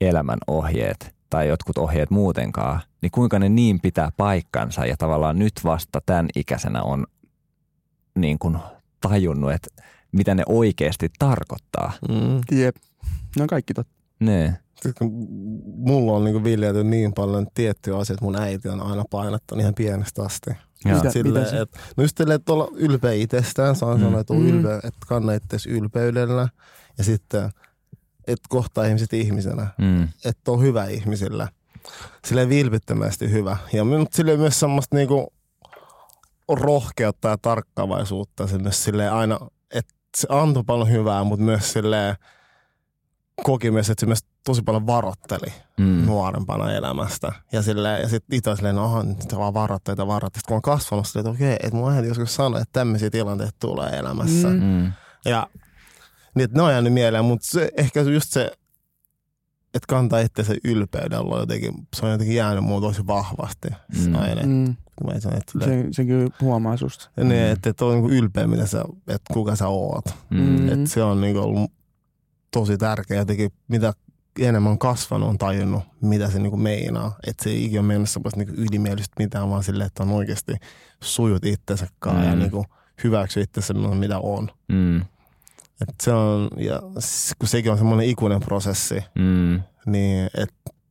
[0.00, 6.00] elämänohjeet tai jotkut ohjeet muutenkaan, niin kuinka ne niin pitää paikkansa ja tavallaan nyt vasta
[6.06, 7.06] tämän ikäisenä on
[8.14, 8.56] niin kuin
[9.00, 9.68] tajunnut, että
[10.12, 11.92] mitä ne oikeasti tarkoittaa.
[12.08, 12.58] Mm.
[12.58, 12.76] Jep.
[13.36, 13.92] Ne on kaikki totta.
[14.20, 14.58] Ne.
[14.98, 15.10] Kun
[15.76, 20.22] mulla on niinku viljelty niin paljon tiettyjä asioita, mun äiti on aina painottanut ihan pienestä
[20.22, 20.50] asti.
[20.84, 24.00] Ja, Mitä- Silleen, se- et, no just silleen, että olla ylpeä itsestään, saa Mm.
[24.02, 24.48] sanoa, että, on Mm.
[24.48, 26.48] ylpeä, että kanna itseäsi ylpeydellä.
[26.98, 27.44] Ja sitten,
[28.26, 31.48] että kohtaa ihmiset ihmisenä, mm, että on hyvä ihmisillä.
[32.26, 33.56] Silleen vilpittömästi hyvä.
[33.72, 35.32] Ja mutta silleen myös semmoista niinku
[36.58, 38.46] rohkeutta ja tarkkaavaisuutta.
[38.58, 39.38] Myös silleen aina,
[39.74, 42.16] että se antoi paljon hyvää, mutta myös silleen
[43.42, 47.32] koki myös, että se myös tosi paljon varotteli mm, nuorempana elämästä.
[47.52, 50.38] Ja, silleen, ja sitten itse silleen, no nyt vaan varoitteita, varoitteita.
[50.38, 53.56] Sitten kun on kasvanut silleen, että okei, että mun äiti joskus sanoi, että tämmöisiä tilanteita
[53.60, 54.48] tulee elämässä.
[54.48, 54.62] Mm.
[54.62, 54.92] Mm.
[55.24, 55.46] Ja
[56.34, 58.52] niin, että ne on jäänyt mieleen, mutta se, ehkä se just se,
[59.74, 63.68] että kantaa itseänsä ylpeydellä on jotenkin, se on jotenkin jäänyt muun tosi vahvasti
[64.06, 64.14] Mm.
[64.14, 64.42] aina.
[64.46, 64.76] Mm.
[65.04, 67.10] Mä sanon, että, Se, se kyllä huomaa susta.
[67.16, 67.28] mm.
[67.28, 70.04] niin, että, että on niinku ylpeä, mitä sä, että kuka sä oot.
[70.30, 70.68] mm, Mm.
[70.68, 71.70] Että se on niinku ollut
[72.50, 73.92] tosi tärkeä jotenkin, mitä
[74.40, 77.16] enemmän kasvanut, on tajunnut, mitä se niinku meinaa.
[77.26, 80.52] Että se ei ikinä ole mennyt semmoista niinku ylimielistä mitään, vaan silleen, että on oikeasti
[81.02, 82.38] sujut itsensä kanssa ja Mm.
[82.38, 82.64] niinku
[83.04, 84.48] hyväksy itsensä mitä on.
[84.68, 85.00] mm,
[85.80, 86.80] Et se on, ja
[87.38, 90.28] kun sekin on semmoinen ikuinen prosessi, mm, niin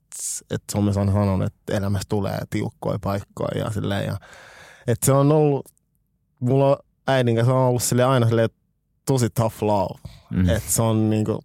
[0.09, 4.05] että et se on sanonut, että elämässä tulee tiukkoja paikkoja ja silleen.
[4.05, 4.17] Ja,
[4.87, 5.69] että se on ollut,
[6.39, 8.49] mulla äidin kanssa on ollut sille aina silleen
[9.05, 9.99] tosi tough love.
[10.29, 11.39] mm, Että se on niinku,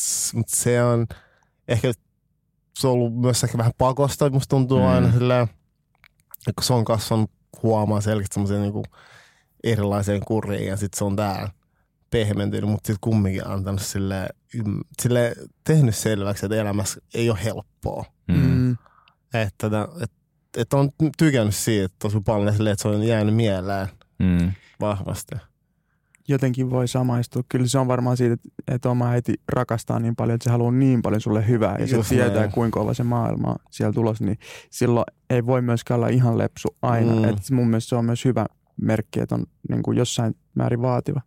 [0.00, 1.06] s- mut se on
[1.68, 1.92] ehkä,
[2.78, 4.86] se on ollut myös ehkä vähän pakosta, musta tuntuu Mm.
[4.86, 7.30] aina silleen, että kun se on kasvanut
[7.62, 8.82] huomaa selkeästi semmoiseen niinku
[9.64, 11.50] erilaiseen kuriin ja sitten se on tää
[12.10, 14.28] pehmentynyt, mutta sitten kumminkin antanut sille,
[15.02, 15.32] sille
[15.66, 18.04] tehnyt selväksi, että elämässä ei ole helppoa.
[18.28, 18.76] mm, Mm.
[19.34, 19.66] Että,
[20.02, 20.16] että,
[20.56, 25.34] että on tykännyt siitä tosi paljon että se on jäänyt mieleen mm, vahvasti.
[26.28, 27.42] Jotenkin voi samaistua.
[27.48, 30.72] Kyllä se on varmaan siitä, että- että oma äiti rakastaa niin paljon, että se haluaa
[30.72, 31.76] niin paljon sulle hyvää.
[31.78, 32.52] Ja se Just tietää, näin.
[32.52, 34.20] kuinka kova se maailma on siellä tulos.
[34.20, 34.38] Niin
[34.70, 37.12] silloin ei voi myöskään olla ihan lepsu aina.
[37.14, 37.24] Mm.
[37.24, 38.46] Et mun mielestä se on myös hyvä
[38.82, 41.20] merkki, että on niin kuin jossain määrin vaativa.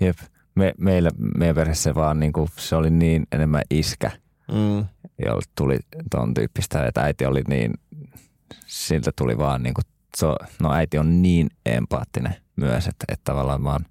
[0.00, 0.16] Jep.
[0.54, 4.10] Me, meillä, meidän perheessä se vaan niin kuin, se oli niin enemmän iskä,
[4.52, 4.84] Mm.
[5.26, 5.78] jolle tuli
[6.10, 7.72] ton tyyppistä, että äiti oli niin,
[8.66, 9.84] siltä tuli vaan niin kuin,
[10.16, 10.26] se,
[10.62, 13.84] no äiti on niin empaattinen myös, että, että tavallaan mä oon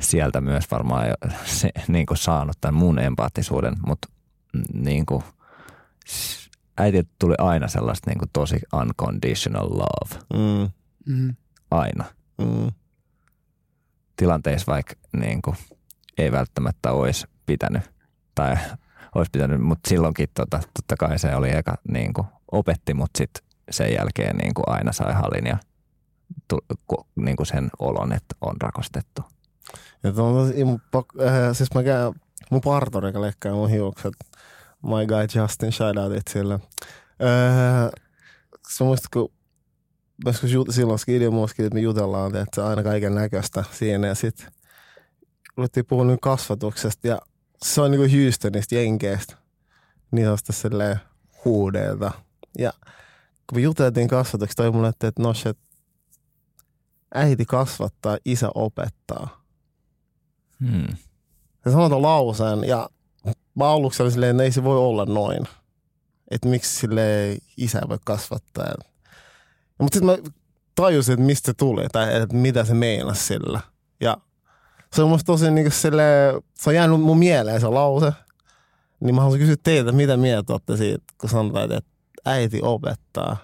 [0.00, 1.14] sieltä myös varmaan jo
[1.44, 4.08] se, niin kuin saanut tämän mun empaattisuuden, mutta
[4.72, 5.22] niin kuin,
[6.78, 10.70] äiti tuli aina sellaista niin kuin tosi unconditional love, Mm.
[11.14, 11.34] Mm.
[11.70, 12.04] aina.
[12.38, 12.72] Mm.
[14.20, 15.56] Tilanteissa vaikka niin kuin,
[16.18, 17.82] ei välttämättä olisi pitänyt
[18.34, 18.56] tai
[19.14, 23.42] olisi pitänyt, mutta silloinkin tota, totta kai se oli eka niin kuin, opetti, mutta sitten
[23.70, 25.58] sen jälkeen niin kuin aina sai hallin ja
[27.16, 29.22] niin kuin sen olon, että on rakastettu.
[30.02, 32.12] Ja tuo on tosi, mun pak- äh, siis mä käyn,
[32.50, 34.14] mun parturi, joka leikkaa mun hiukset,
[34.82, 36.54] my guy Justin, shout out sille.
[36.54, 37.90] Äh,
[38.70, 39.32] sä muistat, kun
[40.24, 44.14] kun jut- silloin Skidi ja muuskin, että me jutellaan, että aina kaiken näköistä siinä ja
[44.14, 44.46] sitten
[45.56, 47.18] ruvettiin puhua nyt kasvatuksesta ja
[47.62, 49.36] se on niinku Houstonista, Jenkeistä,
[50.10, 51.00] niin sellaista silleen
[51.44, 52.10] huudeilta.
[52.58, 52.72] Ja
[53.46, 55.32] kun me juteltiin kasvatuksesta, toi mulle, että, että no
[57.14, 59.44] äiti kasvattaa, isä opettaa.
[60.60, 60.96] Hmm.
[61.64, 62.90] Se sanoi lauseen ja
[63.54, 65.48] mä aluksi olin silleen, että ei se voi olla noin.
[66.30, 68.74] että miksi sille isä voi kasvattaa.
[69.80, 70.30] Ja, mutta sitten mä
[70.74, 73.60] tajusin, että mistä se tuli tai että mitä se meinasi sillä.
[74.00, 74.16] Ja
[74.92, 76.04] se on musta tosi niin sille,
[76.54, 78.12] se on jäänyt mun mieleen se lause.
[79.00, 81.90] Niin mä haluaisin kysyä teiltä, mitä mieltä olette siitä, kun sanotaan, että
[82.24, 83.36] äiti opettaa.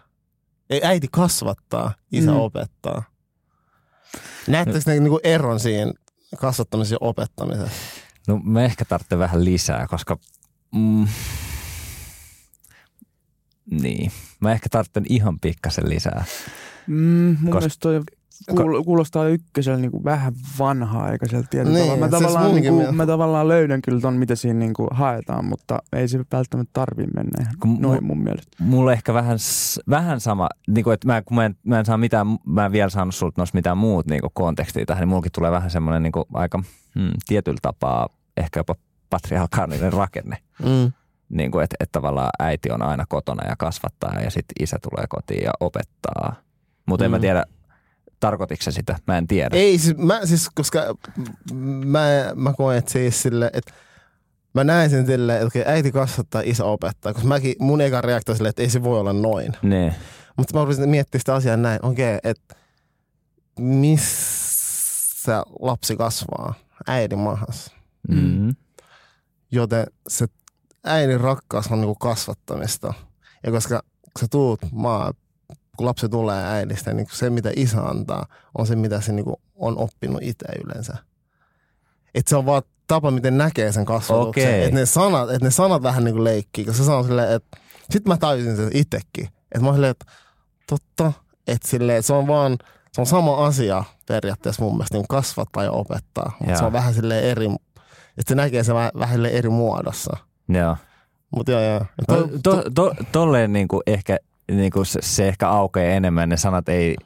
[0.71, 2.37] Ei, äiti kasvattaa, isä mm.
[2.37, 3.03] opettaa.
[4.47, 5.93] Näettekö ne niinku eron siinä
[6.39, 7.77] kasvattamisessa ja opettamisessa?
[8.29, 10.19] No me ehkä tarvitsemme vähän lisää, koska
[10.75, 11.07] mm,
[13.71, 16.25] niin, mä ehkä tarvitsen ihan pikkasen lisää.
[16.87, 18.01] Mm, mun Kos- mielestä toi
[18.51, 22.07] kuul- kuulostaa ykkösellä niin kuin vähän vanhaa-aikaiselta tietyllä niin, tavalla.
[22.07, 25.79] Mä tavallaan, niin kuin, mä tavallaan löydän kyllä ton, mitä siinä niin kuin haetaan, mutta
[25.93, 28.57] ei se välttämättä tarvitse mennä ihan kun noin mun mielestä.
[28.61, 29.39] Mulla ehkä vähän,
[29.91, 32.73] vähän sama, niin kuin, että mä, kun mä en, mä en saa mitään, mä en
[32.73, 36.27] vielä saanut sulta noista mitään muut niin kontekstia tähän, niin mullakin tulee vähän semmoinen niin
[36.33, 36.63] aika
[36.95, 38.75] hmm, tietyllä tapaa ehkä jopa
[39.11, 40.37] patriarkaalinen rakenne.
[40.63, 40.93] Mm.
[41.29, 45.05] Niin kuin, että, että tavallaan äiti on aina kotona ja kasvattaa ja sitten isä tulee
[45.09, 46.35] kotiin ja opettaa.
[46.87, 47.05] Mutta mm.
[47.05, 47.21] en mä mm.
[47.21, 47.45] tiedä,
[48.21, 48.99] tarkoitiko se sitä?
[49.07, 49.57] Mä en tiedä.
[49.57, 50.95] Ei, siis, mä, siis koska
[51.85, 53.73] mä, mä koen, että siis sille, että
[54.55, 57.13] mä näen sen silleen, että äiti kasvattaa, isä opettaa.
[57.13, 59.53] Koska mäkin, mun eka reaktio sille, että ei se voi olla noin.
[59.63, 59.95] Ne.
[60.37, 61.85] Mutta mä rupesin miettimään sitä asiaa näin.
[61.85, 62.57] Okei, okay, että
[63.59, 66.55] missä lapsi kasvaa?
[66.87, 67.73] Äidin mahassa.
[68.09, 68.55] Mm-hmm.
[69.51, 70.27] Joten se
[70.87, 72.95] äidin rakkaus on niinku kasvattamista.
[73.47, 75.13] Ja koska kun sä tuut maa,
[75.77, 78.27] kun lapsi tulee äidistä, niin se mitä isä antaa
[78.59, 80.97] on se, mitä se niinku on oppinut itse yleensä.
[82.15, 84.49] Et se on vaan tapa, miten näkee sen kasvatuksen.
[84.49, 84.63] Okay.
[84.63, 86.65] Että ne sanat, et ne sanat vähän niinku leikkii.
[86.65, 87.59] Koska se sanoo silleen, että
[87.91, 89.25] sit mä tajusin sen itsekin.
[89.27, 90.07] Että mä oon silleen, että
[90.67, 91.13] totta.
[91.47, 92.59] Että silleen, se on vaan,
[92.93, 96.37] se on sama asia periaatteessa mun mielestä, niin kasvattaa ja opettaa.
[96.41, 97.47] Mutta se on vähän silleen eri,
[98.19, 100.17] että se näkee se vähän, vähän eri muodossa.
[100.49, 100.77] Joo.
[101.37, 101.87] Mutta joo, joo.
[102.07, 104.17] To, to, to, tolleen niinku ehkä
[104.53, 106.29] niinku se, se, ehkä aukeaa enemmän.
[106.29, 106.97] Ne sanat ei,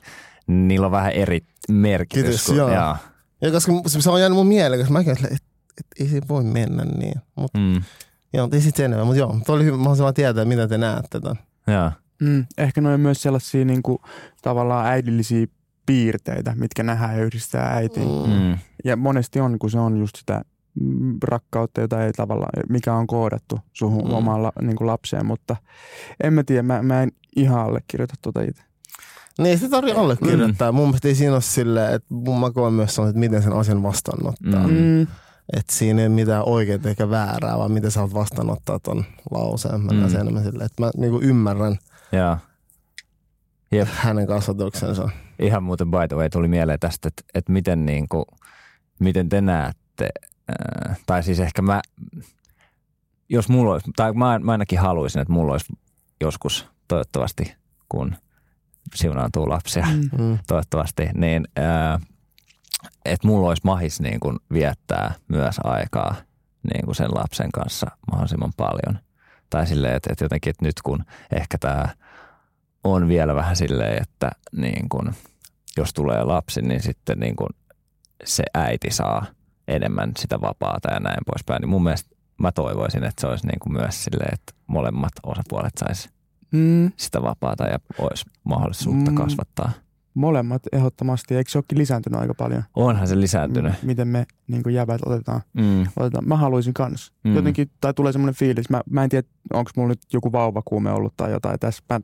[0.46, 2.24] niillä on vähän eri merkitys.
[2.24, 2.74] Kiitos, kuin, joo.
[2.74, 2.96] joo.
[3.40, 5.42] Ja koska se on jäänyt mun mieleen, koska mäkin että et,
[5.78, 7.20] et, ei se voi mennä niin.
[7.36, 7.82] Mut, mm.
[8.32, 9.06] Joo, ei sitten enemmän.
[9.06, 9.76] Mutta joo, toi oli hyvä.
[9.76, 11.36] Mä haluaisin vaan tietää, mitä te näette tämän.
[11.66, 11.90] Joo.
[12.20, 13.98] Mm, ehkä noin myös sellaisia niin kuin,
[14.42, 15.46] tavallaan äidillisiä
[15.86, 18.08] piirteitä, mitkä nähdään ja yhdistää äitiin.
[18.08, 18.58] Mm.
[18.84, 20.42] Ja monesti on, kun se on just sitä
[21.24, 24.14] rakkautta, jota ei tavallaan, mikä on koodattu suhun mm.
[24.14, 25.56] omalla niin kuin lapseen, mutta
[26.22, 28.62] en mä tiedä, mä, mä en ihan allekirjoita tuota itse.
[29.38, 30.72] Niin, se tarvitse allekirjoittaa.
[30.72, 30.76] Mm.
[30.76, 33.82] Mun mielestä ei siinä ole silleen, että mä koen myös sanoa, että miten sen asian
[33.82, 34.68] vastaanottaa.
[34.68, 35.02] Mm.
[35.52, 39.80] Että siinä ei ole mitään oikeaa eikä väärää, vaan miten sä oot vastaanottaa ton lauseen.
[39.80, 40.14] Mä mm.
[40.20, 41.78] enemmän silleen, että mä niinku ymmärrän
[42.12, 42.38] ja.
[43.72, 43.88] Jep.
[43.88, 45.08] hänen kasvatuksensa.
[45.38, 48.24] Ihan muuten by the way tuli mieleen tästä, että, että miten, niinku,
[48.98, 50.08] miten te näette
[50.50, 51.80] Äh, tai siis ehkä mä,
[53.28, 55.72] jos mulla olisi, tai mä, mä ainakin haluaisin, että mulla olisi
[56.20, 57.54] joskus toivottavasti,
[57.88, 58.16] kun
[58.94, 60.24] siunaantuu lapsia, mm.
[60.24, 60.38] mm.
[60.46, 62.00] toivottavasti, niin äh,
[63.04, 66.14] että mulla olisi mahis niin kuin viettää myös aikaa
[66.74, 68.98] niin kuin sen lapsen kanssa mahdollisimman paljon.
[69.50, 71.88] Tai silleen, että, että jotenkin, että nyt kun ehkä tämä
[72.84, 75.14] on vielä vähän silleen, että niin kuin,
[75.76, 77.48] jos tulee lapsi, niin sitten niin kuin
[78.24, 79.26] se äiti saa–
[79.70, 81.60] enemmän sitä vapaata ja näin poispäin.
[81.60, 85.72] Niin mun mielestä mä toivoisin, että se olisi niin kuin myös silleen, että molemmat osapuolet
[85.78, 86.10] sais
[86.52, 86.92] mm.
[86.96, 89.14] sitä vapaata ja olisi mahdollisuutta mm.
[89.14, 89.72] kasvattaa.
[90.14, 91.34] Molemmat ehdottomasti.
[91.34, 92.62] Eikö se olekin lisääntynyt aika paljon?
[92.76, 93.72] Onhan se lisääntynyt.
[93.72, 95.40] M- miten me niin kuin jäbät otetaan.
[95.52, 95.86] Mm.
[95.96, 96.28] otetaan.
[96.28, 97.12] Mä haluaisin kans.
[97.24, 97.34] Mm.
[97.34, 98.70] Jotenkin, tai tulee semmoinen fiilis.
[98.70, 101.82] Mä, mä en tiedä, onko mulla nyt joku vauvakuume ollut tai jotain tässä.
[101.90, 102.00] Mä,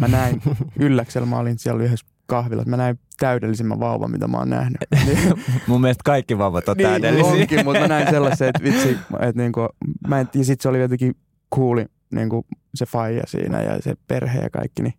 [0.00, 0.42] mä näin
[0.76, 2.64] ylläksellä, mä olin siellä yhdessä kahvilla.
[2.66, 4.78] Mä näin täydellisimmän vauvan, mitä mä oon nähnyt.
[5.66, 7.32] Mun mielestä kaikki vauvat on niin, täydellisiä.
[7.32, 9.68] Onkin, mutta mä näin sellaisen, että vitsi, että niinku,
[10.08, 11.14] mä en, ja sit se oli jotenkin
[11.50, 14.94] kuuli niinku se faija siinä ja se perhe ja kaikki, niin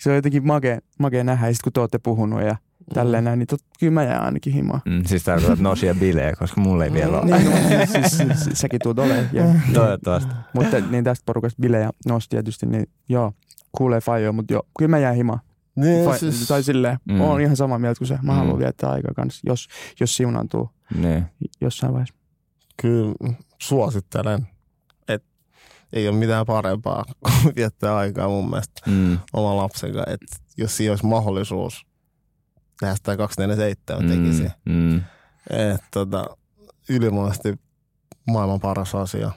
[0.00, 1.46] se oli jotenkin makea, makea nähdä.
[1.46, 2.56] Ja sit kun te olette puhunut ja
[2.94, 4.80] tälleen näin, niin tot, kyllä mä jään ainakin himaan.
[4.84, 7.38] Mm, siis tarkoitat nosia bileä, koska mulle ei vielä ole.
[7.38, 9.28] niin, no, siis, siis, siis, säkin tuut olemaan.
[9.32, 10.34] Ja, Toivottavasti.
[10.52, 13.32] Mutta niin tästä porukasta bileä nos tietysti, niin joo,
[13.72, 15.40] kuulee fajoa, mutta joo, kyllä mä jään himaan.
[15.76, 16.48] Niin, Fa- siis...
[16.48, 17.20] Tai silleen, mm.
[17.20, 18.18] on ihan samaa mieltä kuin se.
[18.22, 18.38] Mä mm.
[18.38, 19.68] haluan viettää aikaa kanssa, jos,
[20.00, 21.26] jos siunantuu niin.
[21.60, 22.14] jossain vaiheessa.
[22.82, 23.14] Kyllä
[23.62, 24.48] suosittelen,
[25.08, 25.28] että
[25.92, 29.18] ei ole mitään parempaa kuin viettää aikaa mun mielestä mm.
[29.32, 30.12] oman lapsen kanssa.
[30.12, 31.86] Että jos siinä olisi mahdollisuus
[32.80, 34.10] tehdä sitä 247 mm.
[34.10, 34.48] tekisi.
[34.64, 34.96] Mm.
[35.50, 36.36] Että tota,
[36.88, 37.54] ylimaisesti
[38.26, 39.30] maailman paras asia.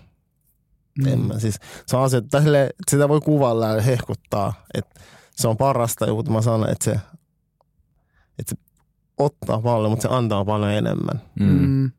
[1.00, 1.08] Mm.
[1.08, 2.42] En mä, siis, se on asia, että
[2.90, 5.00] sitä voi kuvalla ja hehkuttaa, että
[5.40, 6.92] se on parasta, joku mä sanon, että se,
[8.40, 8.56] että se
[9.18, 11.22] ottaa paljon, mutta se antaa paljon enemmän.
[11.40, 11.46] Mm.
[11.68, 11.92] mm.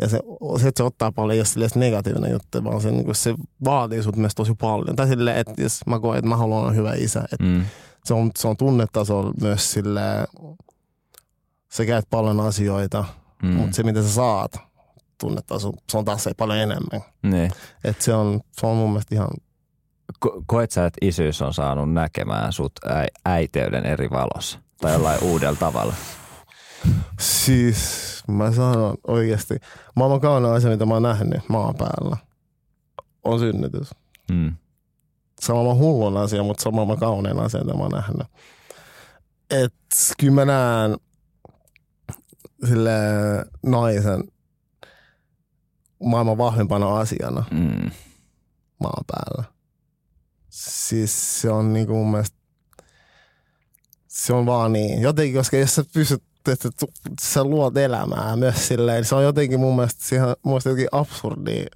[0.00, 0.20] Ja se,
[0.60, 3.34] se, että se ottaa paljon, ei ole silleen negatiivinen juttu, vaan se, niin kuin, se
[3.64, 4.96] vaatii sut myös tosi paljon.
[4.96, 7.64] Tai silleen, että jos mä koen, että mä haluan olla hyvä isä, että Mm.
[8.04, 10.26] se on, se on tunnetasolla myös silleen,
[11.72, 13.04] sä käyt paljon asioita,
[13.42, 13.48] Mm.
[13.48, 13.54] mm.
[13.54, 14.52] mutta se mitä sä saat
[15.20, 17.00] tunnetasolla, se on taas se paljon enemmän.
[17.22, 17.50] Niin.
[17.84, 19.28] Et se, on, se on mun mielestä ihan,
[20.26, 24.58] Ko- koet sä, että isyys on saanut näkemään sut äi- äiteyden eri valossa?
[24.80, 25.94] Tai jollain uudella tavalla?
[27.20, 29.54] siis mä sanon oikeasti,
[29.96, 32.16] maailman kaunein asia, mitä mä oon nähnyt maan päällä,
[33.24, 33.90] on synnytys.
[34.30, 34.56] Mm.
[35.40, 38.26] se on maailman hullun asia, mutta se on maailman kaunein asia, mitä mä oon nähnyt.
[39.50, 39.74] Et
[40.18, 40.96] kyllä mä näen
[42.68, 42.90] sille
[43.66, 44.24] naisen
[46.04, 47.90] maailman vahvimpana asiana Mm.
[48.80, 49.44] maan päällä.
[50.58, 52.36] Siis se on niinku mun mielestä,
[54.08, 55.02] se on vaan niin.
[55.02, 56.68] Jotenkin, koska jos sä pystyt, että
[57.22, 61.66] sä luot elämää myös silleen, se on jotenkin mun mielestä, siihen, mun mielestä jotenkin absurdia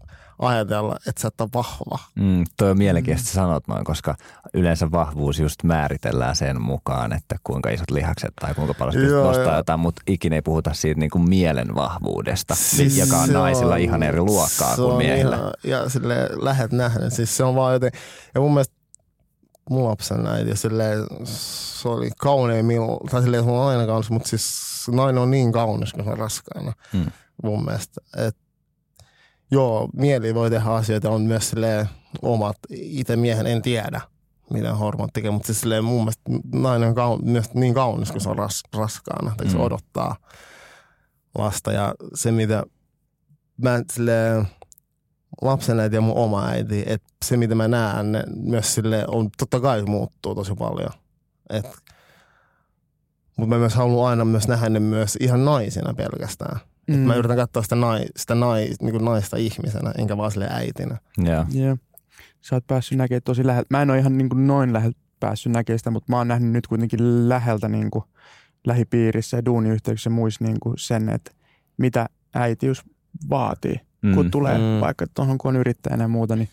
[0.43, 1.99] ajatella, että sä et ole vahva.
[2.15, 4.15] Mm, toi on mielenkiintoista sanot noin, koska
[4.55, 9.27] yleensä vahvuus just määritellään sen mukaan, että kuinka isot lihakset tai kuinka paljon pystyt Joo,
[9.27, 9.57] nostaa joo.
[9.57, 14.03] jotain, mutta ikinä ei puhuta siitä niin kuin mielen vahvuudesta, Siis joka on naisilla ihan
[14.03, 15.37] eri luokkaa kuin on miehillä.
[15.37, 17.11] Ihan, ja sille lähet nähdä.
[17.11, 17.91] Siis se on vaan joten,
[18.35, 18.75] ja mun mielestä
[19.71, 24.73] mun lapsen äiti, silleen, se oli kauneimmillaan, tai silleen, se on aina kaunis, mutta siis
[24.91, 26.73] nainen on niin kaunis, kun se on raskaana.
[26.93, 27.07] Mm.
[27.43, 28.01] Mun mielestä.
[28.17, 28.37] Et,
[29.53, 31.89] joo, mieli voi tehdä asioita, on myös silleen
[32.23, 34.01] omat, itse miehen en tiedä,
[34.51, 36.23] mitä hormonit tekee, mutta siis silleen mun mielestä
[36.55, 39.63] nainen on kaun, myös niin kaunis, kun se on ras, raskaana, tai se Mm.
[39.63, 40.17] odottaa
[41.39, 41.73] lasta.
[41.73, 42.63] Ja se, mitä
[43.63, 44.47] mä silleen,
[45.43, 49.31] lapsen äiti ja mun oma äiti, että se mitä mä näen, ne myös sille on
[49.39, 50.91] totta kai muuttuu tosi paljon.
[51.51, 51.67] Et,
[53.37, 56.61] mutta mä myös haluan aina myös nähdä ne myös ihan naisina pelkästään.
[56.89, 56.97] Mm.
[56.97, 60.99] Mä yritän katsoa sitä, nai, sitä nai, niin kuin naista ihmisenä, enkä vaan sille äitinä.
[61.19, 61.45] Joo.
[61.53, 61.77] Joo.
[62.41, 63.67] Sä oot päässyt näkemään tosi läheltä.
[63.71, 66.53] Mä en ole ihan niin kuin noin läheltä päässyt näkemään sitä, mutta mä oon nähnyt
[66.53, 68.05] nyt kuitenkin läheltä niin kuin
[68.67, 71.31] lähipiirissä ja duuniyhteyksissä muissa niin kuin sen, että
[71.77, 72.83] mitä äitiys
[73.31, 73.77] vaatii.
[74.03, 74.15] Mm.
[74.15, 74.65] Kun tulee Mm.
[74.65, 74.81] mm.
[74.81, 76.49] vaikka tuohon, kun on yrittäjänä ja muuta, niin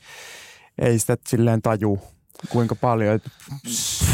[0.81, 1.99] ei sitä silleen taju
[2.49, 3.15] kuinka paljon.
[3.15, 3.29] että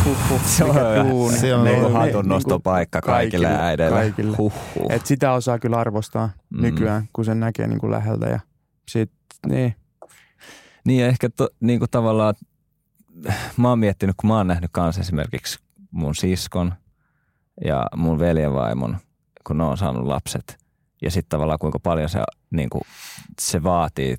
[0.06, 0.76] Huh, huh, Se on,
[1.10, 1.38] duuni.
[1.38, 3.98] se on niin niin- kuin niin- kaikille, kaikille- äideille.
[4.00, 4.38] kaikille.
[4.38, 4.92] Huhhuh.
[4.92, 6.62] Et sitä osaa kyllä arvostaa Mm.
[6.62, 8.26] nykyään, kun sen näkee niin kuin läheltä.
[8.28, 8.40] Ja
[8.90, 9.12] sit,
[9.48, 9.76] niin.
[10.86, 12.34] Niin ehkä to, niin kuin tavallaan,
[13.58, 15.60] mä oon miettinyt, kun mä oon nähnyt kanssa esimerkiksi
[15.92, 16.74] mun siskon
[17.66, 18.98] ja mun veljenvaimon,
[19.48, 20.58] kun ne on saanut lapset.
[21.02, 22.20] Ja sitten tavallaan kuinka paljon se,
[22.52, 22.82] niin kuin,
[23.42, 24.16] se vaatii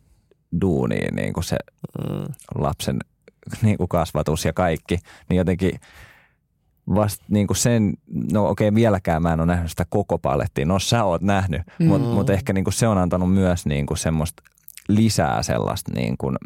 [0.60, 1.56] duuniin niin kuin se
[1.98, 2.24] Mm.
[2.54, 2.98] lapsen
[3.62, 5.80] niin kuin kasvatus ja kaikki, niin jotenkin
[6.94, 7.94] vasta niin kuin sen,
[8.32, 11.86] no okei vieläkään mä en ole nähnyt sitä koko palettia, no sä oot nähnyt, mm.
[11.86, 14.42] mutta mut ehkä niin kuin se on antanut myös niin kuin semmoista
[14.88, 16.36] lisää sellaista niin kuin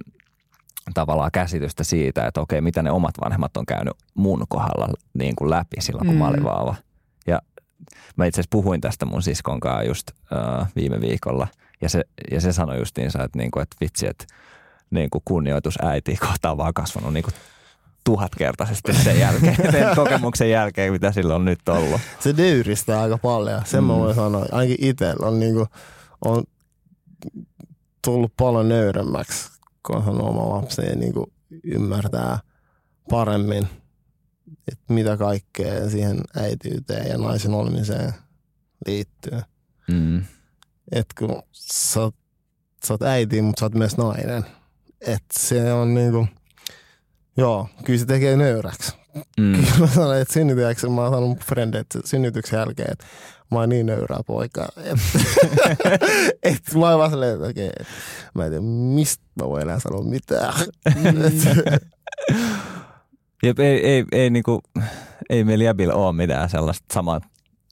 [0.95, 5.51] tavallaan käsitystä siitä, että okei mitä ne omat vanhemmat on käynyt mun kohdalla niin kuin
[5.51, 6.19] läpi silloin kun mm.
[6.19, 6.45] mä olin Mm.
[6.45, 6.75] vauva.
[7.27, 7.43] Ja
[8.17, 11.49] mä itse asiassa puhuin tästä mun siskon kanssa just äh, viime viikolla
[11.81, 14.25] ja se, ja se sanoi justiinsa, että, niin kuin, että vitsi, että
[14.91, 17.35] niin kuin kunnioitus äitiä kohtaan vaan kasvanut niin kuin
[18.05, 22.01] tuhatkertaisesti sen jälkeen, sen kokemuksen jälkeen, mitä sillä on nyt ollut.
[22.21, 23.63] Se nöyristää aika paljon.
[23.65, 23.87] Sen mm.
[23.87, 24.47] mä voin sanoa.
[24.53, 25.67] Ainakin itsellä on, niinku,
[26.25, 26.45] on
[28.05, 29.51] tullut paljon nöyremmäksi,
[29.87, 31.33] kun on saanut oma lapsi ja niinku
[31.65, 32.39] ymmärtää
[33.11, 33.69] paremmin,
[34.69, 38.15] että mitä kaikkea siihen äitiyteen ja naisen olemiseen
[38.87, 39.41] liittyy.
[39.89, 40.25] Mm.
[40.93, 42.15] että kun sä, oot-
[42.85, 44.45] sä oot äiti, mutta sä oot myös nainen.
[45.01, 46.27] Että se on niinku,
[47.37, 48.93] joo, kyllä se tekee nöyräksi.
[49.39, 49.53] Mm.
[49.53, 53.07] Kyllä mä sanoin, että synnytyksessä, mä oon sanonut frendille synnytyksen jälkeen, että
[53.51, 54.69] mä oon niin nöyrää poika.
[54.77, 55.03] Että
[56.43, 57.87] et, mä oon vaan silleen, että okei, okay,
[58.35, 60.55] mä en tiedä, mistä mä voin enää sanoa mitään.
[63.43, 64.63] Jep, ei, ei, ei, niinku,
[65.31, 67.21] ei meillä jäbillä ole mitään sellaista samaa,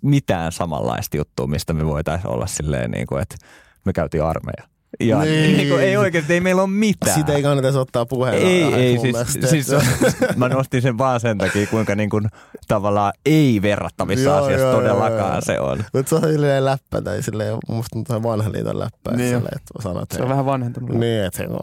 [0.03, 3.37] mitään samanlaista juttua, mistä me voitaisiin olla silleen, niinku, että
[3.85, 4.78] me käytiin armeija.
[5.01, 5.42] Ja Niin.
[5.42, 5.57] niin.
[5.57, 7.14] niinku, ei oikeasti, ei meillä ole mitään.
[7.18, 8.35] Sitä ei kannata edes ottaa puheen.
[8.35, 9.68] ei, ei siis, mielestä, siis
[10.37, 12.27] mä nostin sen vaan sen takia, kuinka niin kuin,
[12.68, 15.85] tavallaan ei verrattavissa Joo, asiassa joo, todellakaan joo, se on.
[15.94, 19.11] Mutta se on silleen läppä tai silleen, musta tuntuu vanhan liiton läppä.
[19.16, 19.35] Niin.
[19.35, 20.90] Silleen, että sanot, Se on vähän vanhentunut.
[20.90, 21.61] Niin, että se on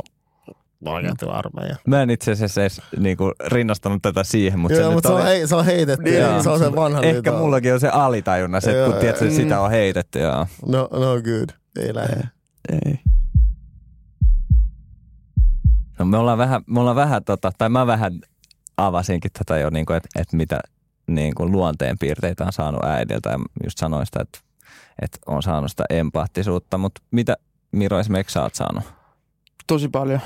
[0.86, 1.76] oikeasti armeija.
[1.88, 5.14] Mä en itse asiassa edes niin kuin, rinnastanut tätä siihen, mutta Joo, se, mutta se,
[5.16, 6.04] on, oli, hei, se on heitetty.
[6.04, 7.38] Niin, Niin, se on se vanha ehkä liiton.
[7.40, 9.30] mullakin on se alitajunna, se, että Joo, kun tiedät, mm.
[9.32, 10.20] sitä on heitetty.
[10.20, 10.48] Joo.
[10.66, 11.50] No, no good.
[11.80, 12.22] Ei lähde.
[12.86, 13.00] Ei.
[16.00, 18.20] No me ollaan vähän, me ollaan vähän tota, tai mä vähän
[18.78, 20.60] avasinkin tätä jo, niin että, että mitä
[21.08, 24.40] niin kuin luonteenpiirteitä on saanut äidiltä ja just sanoin sitä, että,
[25.02, 27.38] että on saanut sitä empaattisuutta, mutta mitä,
[27.72, 28.84] Miro esimerkiksi sä oot saanut?
[29.68, 30.20] Tosi paljon.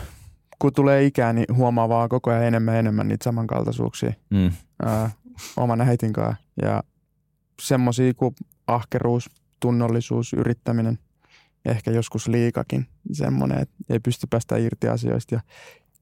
[0.59, 4.51] Kun tulee ikää, niin huomaa vaan koko ajan enemmän ja enemmän niitä samankaltaisuuksia Mm.
[4.85, 5.09] ää,
[5.57, 6.43] oman äitin kanssa.
[6.61, 6.83] Ja
[7.61, 8.35] semmoisia kuin
[8.67, 9.29] ahkeruus,
[9.59, 10.99] tunnollisuus, yrittäminen,
[11.65, 15.35] ehkä joskus liikakin semmoinen, että ei pysty päästä irti asioista.
[15.35, 15.41] Ja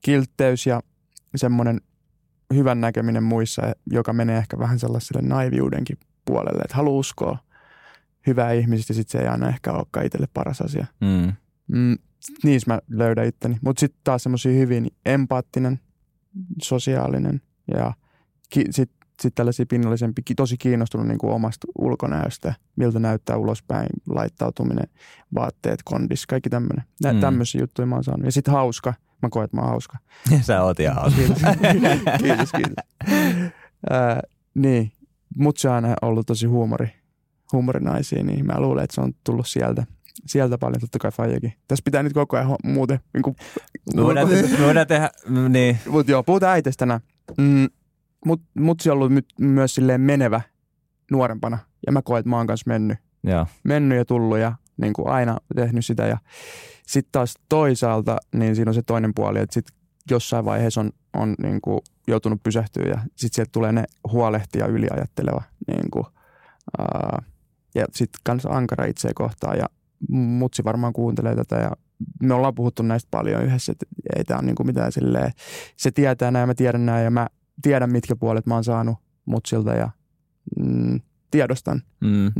[0.01, 0.81] kiltteys ja
[1.35, 1.81] semmoinen
[2.53, 7.37] hyvän näkeminen muissa, joka menee ehkä vähän sellaiselle naiviudenkin puolelle, että haluaa uskoa
[8.27, 10.85] hyvää ihmisistä ja sitten se ei aina ehkä olekaan itselle paras asia.
[11.01, 11.33] Mm.
[11.67, 11.97] Mm,
[12.43, 13.57] niissä mä löydän itteni.
[13.61, 15.79] Mutta sitten taas semmoisia hyvin empaattinen,
[16.61, 17.41] sosiaalinen
[17.73, 17.93] ja
[18.49, 18.71] ki-
[19.17, 24.87] sitten sit tällaisia pinnallisempi, tosi kiinnostunut niin kuin omasta ulkonäöstä, miltä näyttää ulospäin, laittautuminen,
[25.35, 26.85] vaatteet, kondis, kaikki tämmöinen.
[27.03, 27.19] Nä- Mm.
[27.19, 28.25] Tämmöisiä juttuja mä oon saanut.
[28.25, 28.93] Ja sitten hauska.
[29.21, 29.97] Mä koen, että mä oon hauska.
[30.41, 31.21] Sä oot ihan hauska.
[31.21, 31.41] Kiitos,
[32.21, 32.51] kiitos.
[32.51, 32.75] kiitos.
[33.89, 34.19] Ää,
[34.55, 34.91] niin,
[35.37, 36.89] mut se on aina ollut tosi huumori,
[37.53, 39.85] huumorinaisia, niin mä luulen, että se on tullut sieltä.
[40.25, 41.53] Sieltä paljon, totta kai Fajakin.
[41.67, 43.35] Tässä pitää nyt koko ajan muuten, niin kuin,
[43.95, 45.09] Me voidaan, me voidaan tehdä,
[45.49, 45.77] niin.
[45.89, 46.99] Mutta joo, puhutaan äitestä tänään.
[47.37, 47.67] Mm,
[48.27, 50.41] mut, mutsi on ollut my- myös silleen menevä
[51.11, 51.57] nuorempana.
[51.85, 52.97] Ja mä koen, että mä oon kanssa mennyt.
[53.23, 53.47] Joo.
[53.63, 56.07] Mennyt ja tullut ja niin kuin aina tehnyt sitä.
[56.07, 56.17] Ja
[56.87, 59.65] sitten taas toisaalta, niin siinä on se toinen puoli, että sit
[60.11, 65.41] jossain vaiheessa on, on niin kuin joutunut pysähtyä ja sitten sieltä tulee ne huolehtia yliajatteleva.
[65.67, 66.05] Niin kuin,
[66.79, 67.21] ää,
[67.75, 69.65] ja sitten kans ankara itseä kohtaan ja
[70.09, 71.71] mutsi varmaan kuuntelee tätä ja
[72.23, 73.85] me ollaan puhuttu näistä paljon yhdessä, että
[74.15, 75.31] ei tämä ole niin kuin mitään silleen,
[75.77, 77.27] se tietää näin ja mä tiedän näin ja mä
[77.61, 79.89] tiedän mitkä puolet mä oon saanut mutsilta ja
[80.59, 82.31] mm, tiedostan Mm.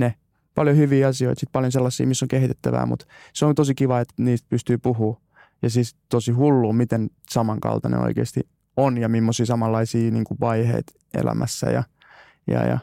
[0.55, 4.13] paljon hyviä asioita, sit paljon sellaisia, missä on kehitettävää, mutta se on tosi kiva, että
[4.17, 5.21] niistä pystyy puhumaan.
[5.61, 8.41] Ja siis tosi hullu, miten samankaltainen oikeasti
[8.77, 11.69] on ja millaisia samanlaisia niin kuin vaiheita elämässä.
[11.69, 11.83] Ja,
[12.47, 12.79] ja, ja.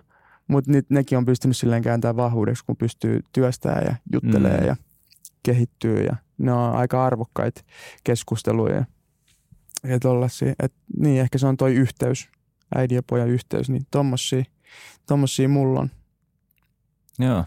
[0.49, 4.67] Mutta nekin on pystynyt silleen kääntämään vahvuudeksi, kun pystyy työstämään ja juttelee Mm.
[4.67, 4.77] ja
[5.43, 6.05] kehittyy.
[6.05, 7.61] Ja ne on aika arvokkaita
[8.05, 8.85] keskusteluja
[9.85, 10.55] ja tollasia.
[10.63, 12.29] Et, niin, ehkä se on toi yhteys,
[12.75, 14.45] äidin ja pojan yhteys, niin tommosia,
[15.07, 15.91] tommosia mulla on.
[17.19, 17.45] Joo.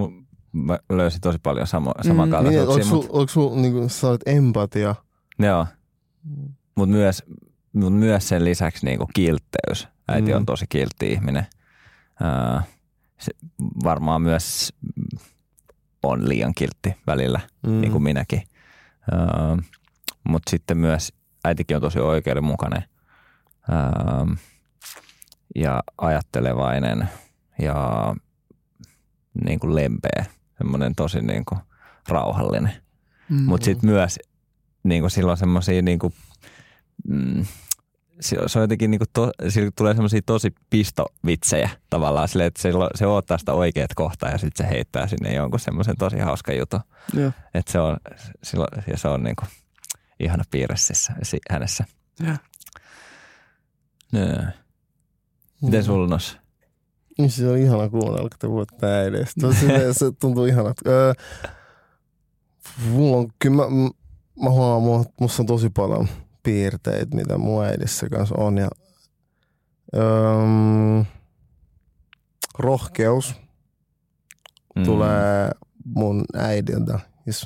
[0.00, 1.94] Mu- Mä löysin tosi paljon samo- Mm.
[2.02, 2.72] Niin, samankaltaisuuksia.
[2.94, 4.94] onko sul, onko sul niin sä olet empatia?
[5.38, 5.66] Joo.
[6.76, 7.22] Mutta myös,
[7.72, 9.88] mut myös sen lisäksi niinku kiltteys.
[10.08, 10.36] Äiti Mm.
[10.36, 11.46] on tosi kiltti ihminen.
[12.20, 12.62] Ää,
[13.20, 13.32] se
[13.84, 14.72] varmaan myös
[16.02, 17.80] on liian kiltti välillä, Mm.
[17.80, 18.42] niin kuin minäkin.
[20.28, 21.12] Mutta sitten myös
[21.46, 22.82] äitikin on tosi oikeudenmukainen
[23.70, 24.26] ää,
[25.54, 27.08] ja ajattelevainen
[27.58, 28.14] ja
[29.44, 30.24] niin kuin lempeä,
[30.58, 31.60] semmoinen tosi niin kuin
[32.08, 32.72] rauhallinen.
[33.28, 33.42] Mm.
[33.42, 34.18] Mutta sitten myös
[34.82, 36.14] niin kuin silloin semmoisia niin kuin,
[37.08, 37.44] mm,
[38.20, 42.72] se on jotenkin niin kuin to, sillä tulee semmoisia tosi pistovitsejä tavallaan silleen, että se,
[42.94, 46.80] se odottaa sitä oikeat kohtaa ja sitten se heittää sinne jonkun semmoisen tosi hauska jutun.
[47.14, 47.32] Joo.
[47.54, 47.96] Että se on,
[48.42, 49.48] silloin, ja se on niin kuin
[50.20, 51.84] ihana piirre siis si- hänessä.
[52.20, 52.36] Joo.
[54.12, 54.42] Nö.
[55.62, 56.38] Miten sulla nos?
[57.18, 59.40] Niin se on ihana kuunnella, kun te puhutte äideistä.
[59.92, 60.76] Se, tuntuu ihanat.
[60.86, 61.12] Öö,
[62.88, 63.64] mulla on, kyllä mä,
[64.42, 66.08] mä huomaan, mulla, musta on tosi paljon
[66.42, 68.58] piirteitä, mitä mun äidissä kanssa on.
[68.58, 68.68] Ja,
[69.94, 71.04] öö,
[72.58, 73.34] rohkeus
[74.76, 74.84] Mm.
[74.84, 75.50] tulee
[75.84, 77.44] mun äidiltä, jos,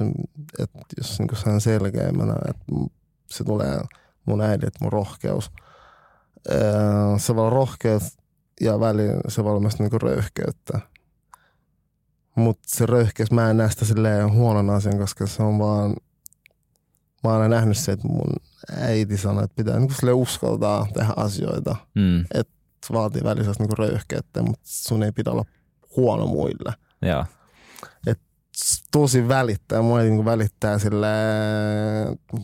[0.58, 2.64] et, jos niin se on selkeämmänä, että
[3.30, 3.80] se tulee
[4.26, 5.50] mun äidiltä, mun rohkeus.
[6.50, 8.18] Öö, se voi olla rohkeus
[8.60, 10.80] ja välillä se voi olla myös niinku röyhkeyttä.
[12.34, 15.90] Mutta se röyhkeys, mä en näe sitä silleen huonon asian, koska se on vaan,
[17.24, 18.32] mä oon aina nähnyt se, että mun
[18.76, 21.76] äiti sanoi, että pitää niinku silleen uskaltaa tehdä asioita.
[21.94, 22.24] Mm.
[22.86, 25.44] Se vaatii välillä niinku röyhkeyttä, mutta sun ei pidä olla
[25.96, 27.24] huono muille Joo.
[28.90, 29.82] Tosi välittää.
[29.82, 31.06] Mua niin välittää sille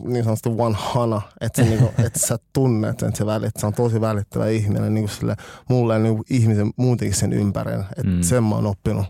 [0.03, 3.59] niin sanotusti one hana, että, se, niin kuin, että sä tunnet, että se välittää.
[3.59, 5.35] Se on tosi välittävä ihminen niin sille,
[5.69, 7.85] mulle ja niin ihmisen muutenkin sen ympärillä.
[7.89, 8.15] Että Mm.
[8.15, 8.21] mm.
[8.21, 9.05] sen mä oon oppinut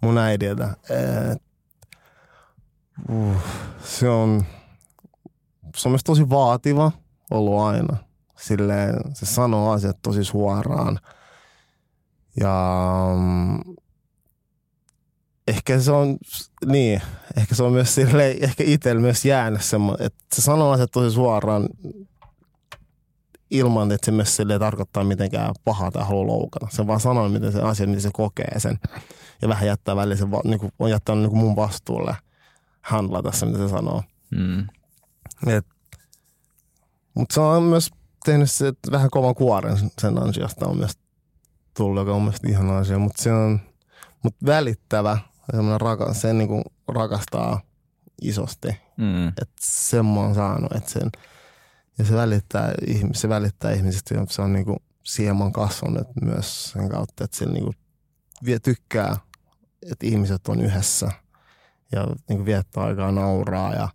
[0.00, 0.76] mun äidiltä.
[0.90, 1.42] Et,
[3.08, 3.36] uh,
[3.84, 4.44] se on,
[5.76, 6.92] se on myös tosi vaativa
[7.30, 7.96] ollut aina.
[8.38, 10.98] Silleen, se sanoo asiat tosi suoraan.
[12.40, 13.74] Ja mm,
[15.48, 16.16] ehkä se on,
[16.66, 17.02] niin,
[17.36, 21.14] ehkä se on myös sille, ehkä itsellä myös jäänyt semmoinen, että se sanoo asiat tosi
[21.14, 21.68] suoraan
[23.50, 26.66] ilman, että se myös sille tarkoittaa mitenkään pahaa tai haluaa loukata.
[26.70, 28.78] Se vaan sanoo, miten se asia, miten se kokee sen.
[29.42, 32.16] Ja vähän jättää välillä, se va, niin kuin, on jättänyt niin kuin mun vastuulle
[32.82, 34.02] handlata se, mitä se sanoo.
[34.30, 34.66] Mm.
[37.14, 37.90] Mutta se on myös
[38.24, 40.92] tehnyt se, että vähän kovan kuoren sen ansiosta on myös
[41.76, 42.98] tullut, joka on myös ihana asia.
[42.98, 43.60] Mutta se on
[44.22, 45.18] mut välittävä
[45.56, 47.60] semmoinen rakas, se niin kuin rakastaa
[48.22, 48.68] isosti.
[48.96, 49.28] Mm.
[49.28, 51.10] Et sen mä oon saanut, että sen,
[51.98, 52.72] ja se välittää,
[53.12, 57.36] se välittää ihmisistä, ja se on niinku, siihen mä oon kasvanut myös sen kautta, että
[57.36, 57.74] se niinku
[58.44, 59.16] vie, tykkää,
[59.90, 61.10] että ihmiset on yhdessä
[61.92, 63.88] ja niinku viettää aikaa nauraa ja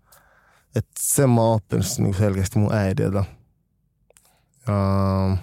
[0.76, 3.24] et sen mä oon oppinut niinku selkeästi mun äidiltä.
[4.68, 5.38] Ja,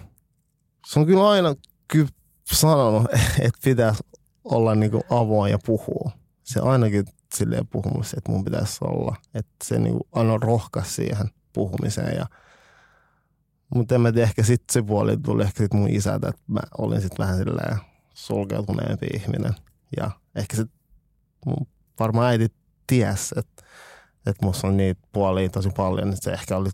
[0.86, 1.54] se on kyllä aina
[1.88, 2.08] kyllä
[2.52, 3.06] sanonut,
[3.40, 4.02] että pitäisi
[4.44, 6.10] olla niinku avoin ja puhua.
[6.42, 9.16] Se ainakin silleen puhumus, että mun pitäisi olla.
[9.34, 12.16] Että se niinku aina rohkas siihen puhumiseen.
[12.16, 12.26] Ja,
[13.74, 16.60] mutta en mä tiedä, ehkä sitten se puoli tuli ehkä sit mun isältä, että mä
[16.78, 17.76] olin sitten vähän silleen
[18.14, 19.54] sulkeutuneempi ihminen.
[19.96, 20.64] Ja ehkä se
[21.46, 21.66] mun
[22.00, 22.48] varmaan äiti
[22.86, 23.62] ties, että,
[24.26, 26.70] että musta on niitä puolia tosi paljon, että se ehkä oli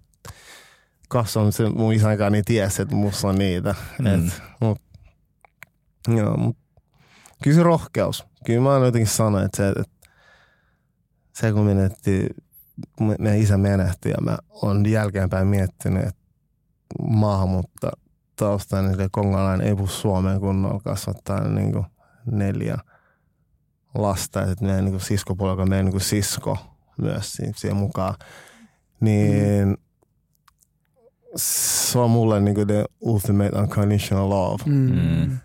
[1.09, 3.75] kasvanut se mun isän kanssa niin ties, että musta on niitä.
[3.99, 4.07] Mm.
[4.07, 4.83] Et, mut,
[6.09, 6.57] joo, mut,
[7.43, 8.27] kyllä se rohkeus.
[8.45, 10.09] Kyllä mä aina jotenkin sanoin, että se, että
[11.33, 12.29] se kun menetti,
[13.01, 16.23] me- meidän isä menehti ja mä oon jälkeenpäin miettinyt, että
[17.03, 17.91] maahanmuutta
[18.37, 21.87] taustainen niin kongolainen ei puhu suomeen kunnolla kasvattaa niin kuin
[22.31, 22.79] neljä
[23.95, 26.59] lasta ja sitten meidän niin siskopuolella meidän niin sisko
[26.99, 28.15] myös si- siihen mukaan.
[29.01, 29.77] Niin
[31.37, 34.63] se on mulle niin kuin the ultimate unconditional love.
[34.67, 35.39] Mm.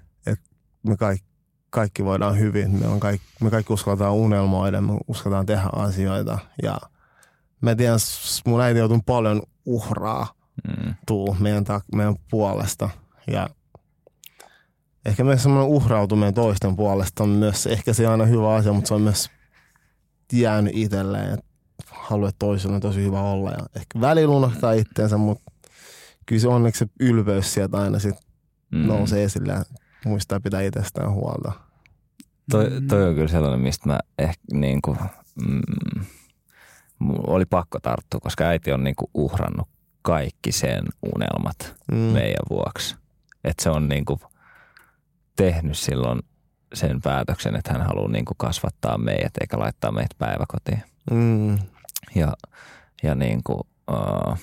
[0.84, 1.28] Me kaikki,
[1.72, 6.78] kaikki voidaan hyvin, me, on kaikki, me kaikki uskaltaan unelmoida, me uskaltaan tehdä asioita ja
[7.62, 8.00] mä tiedän,
[8.46, 10.28] mun äiti joutuu paljon uhraa
[10.68, 10.94] Mm.
[11.08, 12.90] tuu meidän, ta- meidän puolesta.
[13.28, 13.50] Ja
[15.06, 18.94] ehkä myös semmoinen uhrautuminen toisten puolesta on myös ehkä se aina hyvä asia, mutta se
[18.94, 19.30] on myös
[20.34, 21.46] jäänyt itselleen, että
[22.40, 23.52] toisella on tosi hyvä olla.
[23.52, 25.52] Ja ehkä välillä unohtaa itteensä, mutta
[26.26, 28.16] kyllä se onneksi se ylpeys sieltä aina sit
[28.72, 28.88] Mm.
[28.88, 29.64] nousee esille ja
[30.06, 31.52] muistaa pitää itsestään huolta.
[32.52, 34.98] Toi, toi on kyllä sellainen, mistä mä ehkä niin kuin,
[35.46, 36.06] mm,
[37.28, 39.68] oli pakko tarttua, koska äiti on niin kuin uhrannut
[40.02, 40.84] kaikki sen
[41.16, 41.98] unelmat Mm.
[41.98, 42.96] meidän vuoksi.
[43.44, 44.20] Että se on niin kuin
[45.36, 46.20] tehnyt silloin
[46.74, 50.84] sen päätöksen, että hän haluaa niin kuin kasvattaa meidät eikä laittaa meitä päiväkotiin.
[51.12, 51.60] Mm.
[52.16, 52.34] Ja,
[53.04, 53.60] ja niin kuin,
[53.92, 54.38] uh,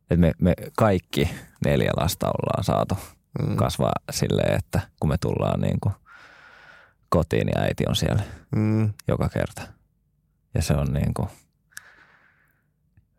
[0.00, 1.30] että me, me kaikki
[1.64, 2.98] neljä lasta ollaan saatu
[3.42, 3.56] Mm.
[3.56, 5.94] kasvaa silleen, että kun me tullaan niin kuin
[7.08, 8.22] kotiin, niin äiti on siellä
[8.56, 8.92] Mm.
[9.08, 9.62] joka kerta.
[10.54, 11.28] Ja se on niin kuin,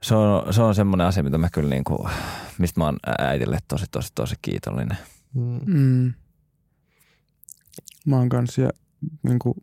[0.03, 2.09] se on, se on semmoinen asia, mitä mä kyllä niin kuin,
[2.57, 4.97] mistä mä oon äitille tosi, tosi, tosi kiitollinen.
[5.33, 5.59] Mm.
[5.65, 6.13] Mm.
[8.05, 8.69] Mä oon kanssa ja
[9.23, 9.55] niin kuin,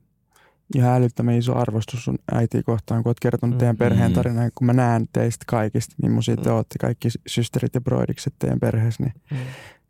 [0.74, 4.14] ihan älyttömän iso arvostus sun äitiä kohtaan, kun oot kertonut teidän perheen Mm.
[4.14, 4.48] tarinaa.
[4.55, 6.57] Kun mä näen teistä kaikista, millaisia te Mm.
[6.57, 9.36] ootte, kaikki systerit ja broidikset teidän perheessä, niin, Mm.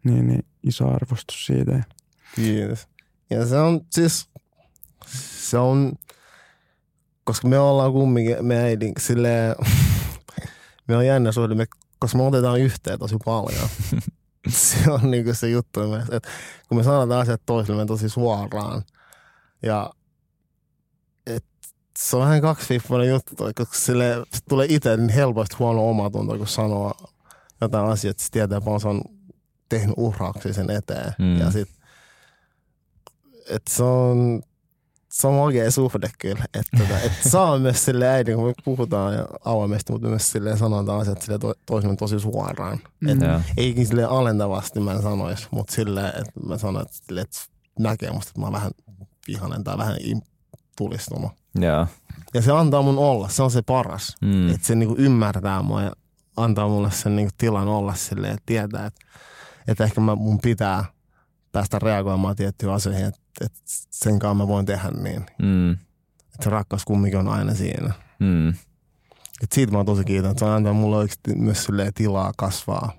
[0.05, 1.82] Niin, niin iso arvostus siitä.
[2.34, 2.88] Kiitos.
[3.30, 4.28] Ja se on siis,
[5.48, 5.92] se on,
[7.24, 9.57] koska me ollaan kumminkin, me äidin silleen,
[10.88, 11.66] me on jännä suhde, me,
[11.98, 13.68] koska me otetaan yhteen tosi paljon.
[14.48, 16.28] se on niinku se juttu, että
[16.68, 18.82] kun me sanotaan asiat toisillemme tosi suoraan
[19.62, 19.90] ja
[21.26, 21.44] et,
[21.98, 26.94] se on vähän kaksipiippuinen juttu, koska sille tulee itse niin helposti huono omatunto, kun sanoo
[27.61, 29.02] jotain asiaa, että se tietää, että se on
[29.79, 31.12] tehnyt uhrauksia sen eteen.
[31.18, 31.39] Mm.
[31.39, 31.68] Ja sit,
[33.51, 34.43] et se on,
[35.12, 36.45] se on oikea suhde kyllä.
[36.55, 40.59] Että tota, et saa myös sille äidin, kun me puhutaan ja avoimesti, mutta myös silleen
[40.59, 42.79] sanotaan asiat sille to, toisemme tosi suoraan.
[43.09, 43.43] Et, Mm.
[43.57, 47.37] Eikin sille alentavasti mä en sanois, mutta silleen, että mä sanon, että, sille, että
[47.79, 48.70] näkee musta, että mä oon vähän
[49.29, 49.97] vihanen tai vähän
[50.77, 51.31] tulistunut.
[51.55, 51.87] Joo.
[52.35, 54.14] Ja se antaa mun olla, se on se paras.
[54.20, 54.29] Mm.
[54.35, 54.49] Mm.
[54.55, 55.93] Että se niinku ymmärtää mua ja
[56.37, 59.01] antaa mulle sen niinku tilan olla silleen, että tietää, että,
[59.68, 60.84] että ehkä mä, mun pitää
[61.52, 63.60] päästä reagoimaan tiettyihin asioihin, että, että
[63.90, 65.26] sen kanssa mä voin tehdä niin.
[65.42, 65.72] Mm.
[65.72, 67.94] Että se rakkaus kumminkin on aina siinä.
[68.20, 68.48] Mm.
[69.42, 72.92] Et siitä mä oon tosi kiitollinen, että se antaa mulle oikeasti myös tilaa kasvaa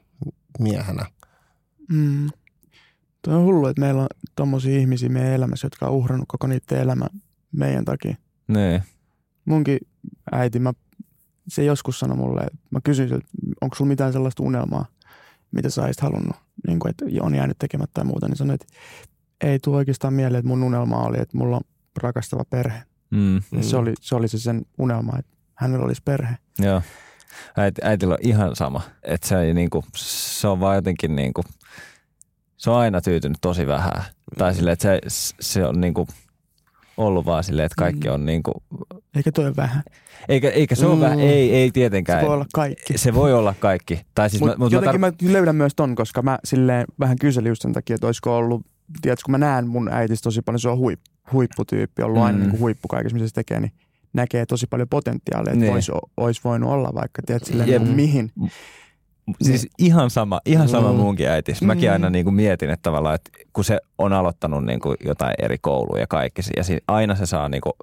[0.60, 1.06] miehenä.
[1.90, 2.30] Mm.
[3.22, 6.80] Tuo on hullu, että meillä on tommosia ihmisiä meidän elämässä, jotka on uhrannut koko niiden
[6.80, 7.10] elämän
[7.52, 8.16] meidän takia.
[8.48, 8.84] Niin.
[9.46, 9.80] Munkin
[10.32, 10.74] äiti, mä,
[11.48, 13.28] se joskus sanoi mulle, että mä kysyin siltä,
[13.62, 14.86] onko sulla mitään sellaista unelmaa,
[15.52, 16.36] mitä sä olisit halunnut,
[16.68, 18.66] niin kuin, että on jäänyt tekemättä tai muuta, niin sanoi, että
[19.42, 21.62] ei tule oikeastaan mieleen, että mun unelma oli, että mulla on
[22.02, 22.84] rakastava perhe.
[23.12, 23.42] Mm.
[23.52, 23.62] Mm.
[23.62, 26.38] Se, oli, se oli se sen unelma, että hänellä olisi perhe.
[26.60, 26.82] Joo.
[27.58, 28.82] Äiti, äitillä on ihan sama.
[29.04, 31.42] Että se, ei niinku, se on vaan jotenkin niinku,
[32.58, 34.04] se on aina tyytynyt tosi vähän.
[34.38, 36.08] Tai silleen, että se, se on niinku
[36.98, 38.14] ollut vaan silleen, että kaikki Mm.
[38.14, 38.52] on niinku,
[39.16, 39.84] Eikä toi vähän.
[40.30, 41.02] eikä, eikä se ole Mm.
[41.02, 42.26] vähän, ei, ei Se tietenkään.
[42.26, 42.98] voi olla kaikki.
[42.98, 44.02] se voi olla kaikki.
[44.16, 47.18] Tai siis Mutta mä, mut jotenkin mä, mä, löydän myös ton, koska mä silleen vähän
[47.22, 48.62] kyselin just sen takia, että olisiko ollut,
[49.02, 51.00] tiedätkö, kun mä näen mun äitistä tosi paljon, se on huip,
[51.34, 52.42] huipputyyppi, ollut aina Mm.
[52.42, 53.72] niin kuin huippu kaikessa, mitä se tekee, niin,
[54.14, 55.74] näkee tosi paljon potentiaalia, että Niin.
[55.74, 57.82] olisi, olisi voinut olla vaikka, tiedät, silleen, Jep.
[57.82, 58.32] niin kuin mihin.
[59.42, 60.96] Siis ihan sama, ihan sama Mm.
[60.98, 61.54] munkin äiti.
[61.62, 61.94] Mäkin Mm.
[61.94, 65.58] aina niin kuin mietin, että tavallaan, että kun se on aloittanut niin kuin jotain eri
[65.58, 67.74] kouluja ja kaikki, ja aina se saa niin kuin,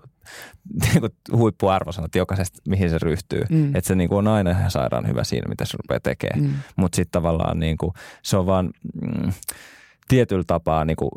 [0.83, 3.43] niin kuin huippuarvosanat jokaisesta, mihin se ryhtyy.
[3.51, 3.77] Mm.
[3.77, 6.41] Että se niin kuin on aina ihan sairaan hyvä siinä, mitä se rupeaa tekemään.
[6.51, 6.55] Mm.
[6.77, 8.71] Mutta sitten tavallaan niin kuin, se on vaan
[9.03, 9.33] mm,
[10.09, 11.11] tietyllä tapaa, niin kuin,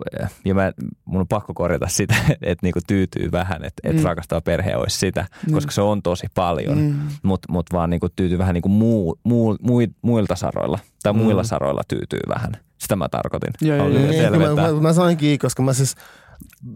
[0.46, 0.72] ja mä,
[1.06, 4.04] mun on pakko korjata sitä, että niin kuin tyytyy vähän, että et Mm.
[4.04, 5.54] rakastava perhe olisi sitä, Mm.
[5.54, 6.96] koska se on tosi paljon Mm.
[7.24, 11.20] mutta mut vaan niinku tyytyy vähän niinku muu, muu, mui, muilta saroilla tai Mm.
[11.20, 12.52] muilla saroilla tyytyy vähän.
[12.78, 13.54] Sitä mä tarkoitin.
[13.62, 14.00] Joo, joo, joo.
[14.32, 15.96] Niin, mä, mä, mä sain kiinni, koska mä siis,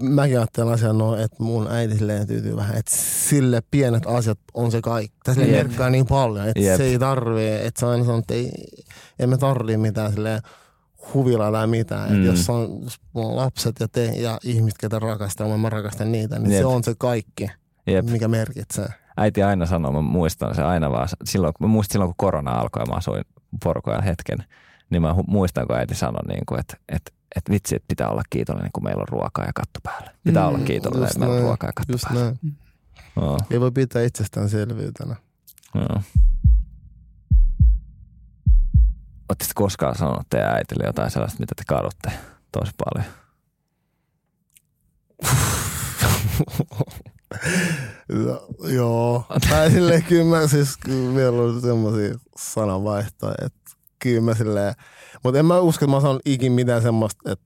[0.01, 4.71] mäkin ajattelen asian no, että mun äiti silleen tyytyy vähän, että sille pienet asiat on
[4.71, 5.17] se kaikki.
[5.23, 6.77] Tässä merkkaa niin paljon, että Jep.
[6.77, 8.51] se ei tarvii, että se aina sanoo, että ei,
[9.19, 10.41] emme tarvii mitään silleen
[11.13, 12.09] huvilla tai mitään.
[12.11, 12.15] Mm.
[12.17, 12.25] Mm.
[12.25, 16.51] Jos, on, jos on lapset ja te ja ihmiset, ketä rakastaa, mä rakastan niitä, niin
[16.51, 16.59] Jep.
[16.61, 17.47] se on se kaikki,
[17.87, 18.05] Jep.
[18.05, 18.87] mikä merkitsee.
[19.17, 22.81] Äiti aina sanoo, mä muistan se aina vaan, silloin, mä muistan silloin kun korona alkoi
[22.81, 23.23] ja mä asuin
[23.63, 24.37] porukoilla hetken,
[24.89, 28.21] niin mä muistan kun äiti sanoi, niin kuin, että, että, että vitsi, että pitää olla
[28.29, 30.11] kiitollinen, kun meillä on ruokaa ja katto päällä.
[30.23, 32.23] Pitää Mm, olla kiitollinen, just että meillä on ruokaa ja katto Just päällä.
[32.23, 33.37] näin.
[33.51, 35.15] Ei voi pitää itsestäänselvyytenä.
[35.75, 36.01] joo.
[39.29, 42.11] Oletteko koskaan sanonut teidän äitille jotain sellaista, mitä te kadutte
[42.51, 43.05] tosi paljon?
[48.09, 49.25] No, joo.
[49.49, 53.59] Tai silleen kyllä mä siis, kyllä meillä on semmosia sananvaihtoja, että
[53.99, 54.73] kyllä mä silleen,
[55.23, 57.45] mutta en mä usko, että mä sanon ikin mitään semmoista, että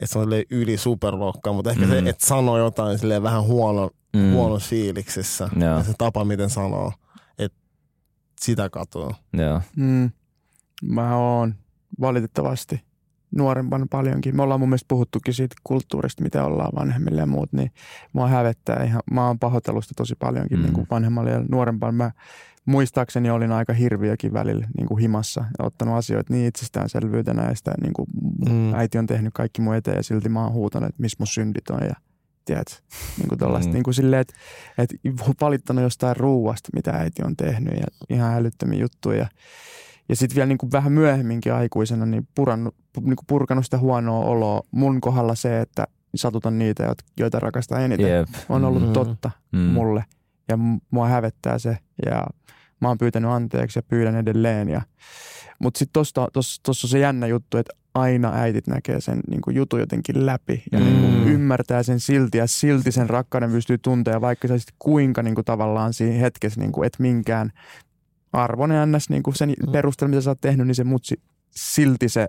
[0.00, 1.90] että se on silleen yli superluokkaa, mutta ehkä mm.
[1.90, 4.32] Se, että sanoo jotain silleen vähän huono, Mm.
[4.32, 5.48] huonossa fiiliksissä.
[5.60, 5.76] Joo.
[5.78, 6.92] Ja se tapa, miten sanoo,
[7.38, 7.58] että
[8.40, 9.14] sitä katuu.
[9.32, 9.60] Joo.
[9.76, 10.10] Mm.
[10.82, 11.54] Mä oon
[12.00, 12.80] valitettavasti
[13.36, 14.36] nuorempana paljonkin.
[14.36, 17.70] Me ollaan mun mielestä puhuttukin siitä kulttuurista, mitä ollaan vanhemmille ja muut, niin
[18.12, 19.02] mua hävettää ihan.
[19.10, 20.62] Mä oon pahoitellut sitä tosi paljonkin Mm.
[20.62, 20.64] mm.
[20.66, 21.92] niin kuin vanhemmalle ja nuorempana.
[21.92, 22.10] Mä
[22.66, 27.72] muistaakseni olin aika hirviökin välillä niin kuin himassa ja ottanut asioita niin itsestäänselvyytenä ja sitä
[27.82, 28.06] niin kuin
[28.50, 28.74] Mm.
[28.74, 31.70] äiti on tehnyt kaikki mun eteen ja silti mä oon huutanut, että missä mun syndit
[31.70, 31.94] on ja
[32.44, 32.82] tiedät,
[33.18, 33.70] niin kuin tollaista, Mm.
[33.72, 33.74] mm.
[33.74, 34.34] niin kuin silleen, että,
[34.78, 34.94] että
[35.40, 39.28] valittanut jostain ruuasta, mitä äiti on tehnyt ja ihan älyttömiä juttuja.
[40.08, 44.24] Ja, sitten vielä niin kuin vähän myöhemminkin aikuisena niin, purannut, niin kuin purkanut sitä huonoa
[44.24, 44.62] oloa.
[44.70, 48.28] Mun kohdalla se, että satutan niitä, joit- joita rakastaa eniten, Jep.
[48.48, 48.92] on ollut Mm.
[48.92, 49.58] totta Mm.
[49.58, 50.04] mulle.
[50.48, 50.58] Ja
[50.90, 52.26] mua hävettää se ja
[52.80, 54.68] mä oon pyytänyt anteeksi ja pyydän edelleen.
[54.68, 54.82] Ja,
[55.58, 59.40] mutta sitten tuossa tos, tos on se jännä juttu, että aina äitit näkee sen niin
[59.40, 60.84] kuin jutun jotenkin läpi ja Mm.
[60.84, 65.22] niin kuin ymmärtää sen silti ja silti sen rakkauden pystyy tuntea, vaikka sä sit kuinka
[65.22, 67.52] niin kuin tavallaan siinä hetkessä, niin kuin, et minkään
[68.32, 69.10] arvon ns.
[69.10, 69.72] Niin kuin sen Mm.
[69.72, 71.20] perusteella, mitä sä oot tehnyt, niin se mutsi
[71.50, 72.28] silti se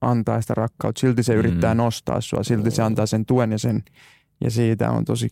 [0.00, 1.38] antaa sitä rakkautta, silti se Mm.
[1.38, 3.82] yrittää nostaa sua, silti se antaa sen tuen ja sen
[4.44, 5.28] ja siitä on tosi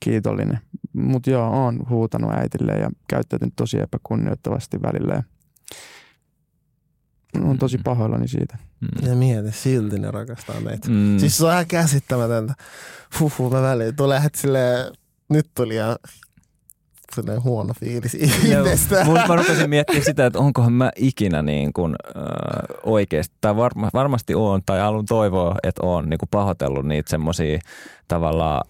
[0.00, 0.58] kiitollinen.
[0.92, 5.14] Mutta joo, oon huutanut äitille ja käyttäytynyt tosi epäkunnioittavasti välillä.
[5.14, 5.22] Ja
[7.42, 7.82] on tosi Mm.
[7.82, 8.58] pahoillani siitä.
[8.80, 9.08] Mm.
[9.08, 10.88] Ja mieti, silti ne rakastaa meitä.
[10.90, 11.18] Mm.
[11.18, 12.54] Siis se on ihan käsittämätöntä.
[13.20, 13.96] Huhhuh, mä väliin.
[13.96, 14.92] Tulee heti silleen,
[15.30, 15.96] nyt tuli ihan
[17.14, 19.04] silleen huono fiilis itsestä.
[19.28, 22.22] Mä rupesin miettimään sitä, että onkohan mä ikinä niin kuin, äh,
[22.82, 27.58] oikeasti, tai varma, varmasti on, tai alun toivoa, että on niin kuin pahoitellut niitä semmoisia
[28.08, 28.62] tavallaan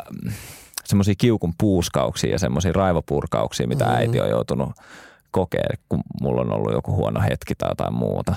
[0.84, 3.90] semmoisia kiukun puuskauksia ja semmoisia raivopurkauksia, mitä Mm.
[3.90, 4.70] äiti on joutunut
[5.30, 8.34] kokea, kun mulla on ollut joku huono hetki tai jotain muuta.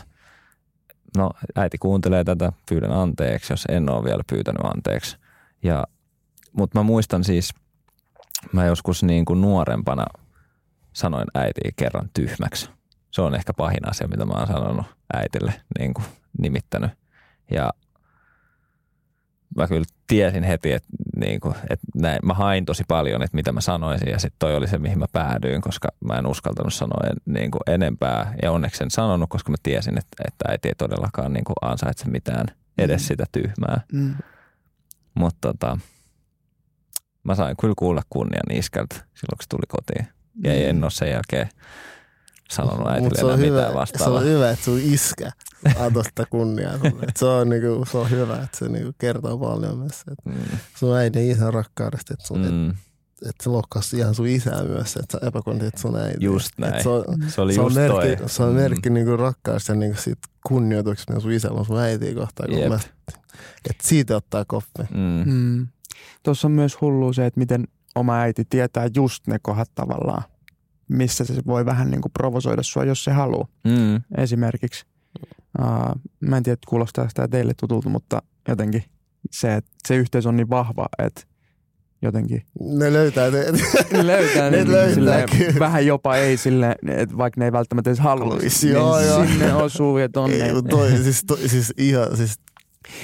[1.18, 5.18] No, äiti kuuntelee tätä, pyydän anteeksi, jos en ole vielä pyytänyt anteeksi.
[5.64, 5.84] Ja,
[6.58, 7.50] mutta mä muistan siis,
[8.54, 10.06] mä joskus niin kuin nuorempana
[10.94, 12.70] sanoin äitiä kerran tyhmäksi.
[13.12, 16.06] Se on ehkä pahin asia, mitä mä oon sanonut äitille, niin kuin
[16.42, 16.92] nimittänyt.
[17.52, 17.70] Ja
[19.58, 23.52] mä kyllä tiesin heti, että, niin kuin, että näin, mä hain tosi paljon, että mitä
[23.52, 27.08] mä sanoisin ja sitten toi oli se, mihin mä päädyin, koska mä en uskaltanut sanoa
[27.10, 30.76] en, niin kuin enempää ja onneksi en sanonut, koska mä tiesin, että, että äiti ei
[30.78, 32.46] todellakaan niin kuin ansaitse mitään
[32.78, 33.06] edes Mm.
[33.06, 33.82] sitä tyhmää.
[33.94, 34.16] Mm.
[35.14, 35.78] Mutta tota,
[37.26, 40.08] mä sain kyllä kuulla kunnian iskältä silloin, kun se tuli kotiin.
[40.44, 40.70] Ja Mm.
[40.70, 41.50] en ole sen jälkeen
[42.52, 44.20] sanonut Mut äitille se on, enää hyvä, mitään se vastaavaa.
[44.20, 45.32] on hyvä, että sun iskä
[45.80, 47.04] antoi sitä kunniaa sulle.
[47.10, 50.58] Et se, on, niinku, se on hyvä, että se niinku kertoo paljon myös että Mm,
[50.78, 52.52] sun äidin isän rakkaudesta, että, sun, mm.
[52.54, 52.70] mm,
[53.30, 56.26] että, se loukkasi ihan sun isää myös, että sä epäkontit sun äiti.
[56.26, 56.84] just Et näin.
[56.84, 58.30] se on, Se oli se on just merkki, toi.
[58.30, 62.14] se on Mm, merkki niinku rakkaudesta ja niinku siitä kunnioituksesta, sun isällä on sun äitiä
[62.16, 62.50] kohtaan.
[62.50, 62.70] kun.
[62.70, 62.80] Mä,
[63.70, 64.84] että siitä ottaa koppi.
[64.94, 65.68] Mm, Mm.
[66.24, 70.24] Tuossa on myös hullu se, että miten oma äiti tietää just ne kohdat tavallaan,
[70.90, 73.48] missä se voi vähän niin kuin provosoida sua, jos se haluaa.
[73.64, 74.86] mm, Esimerkiksi,
[75.60, 78.84] uh, mä en tiedä, kuulostaa sitä teille tutulta, mutta jotenkin
[79.32, 81.22] se, että se yhteys on niin vahva, että
[82.02, 82.42] jotenkin.
[82.60, 83.46] Ne löytää ne.
[83.92, 87.52] Ne löytää ne, Ne niin löytää silleen, vähän jopa ei sille, että vaikka ne ei
[87.52, 89.26] välttämättä edes halua, Haluaisi, niin joo, joo.
[89.26, 90.36] sinne osuu ja tonne.
[90.36, 92.36] Ei, toi, siis, toi, siis ihan, siis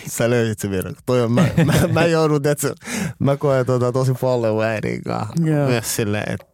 [0.10, 1.02] sä löysit se virka.
[1.06, 2.68] Toi on, mä, mä, mä joudun, että
[3.20, 5.34] mä koen tuota tosi paljon mun äidin kanssa.
[5.46, 5.68] Joo.
[5.68, 6.46] Myös silleen, että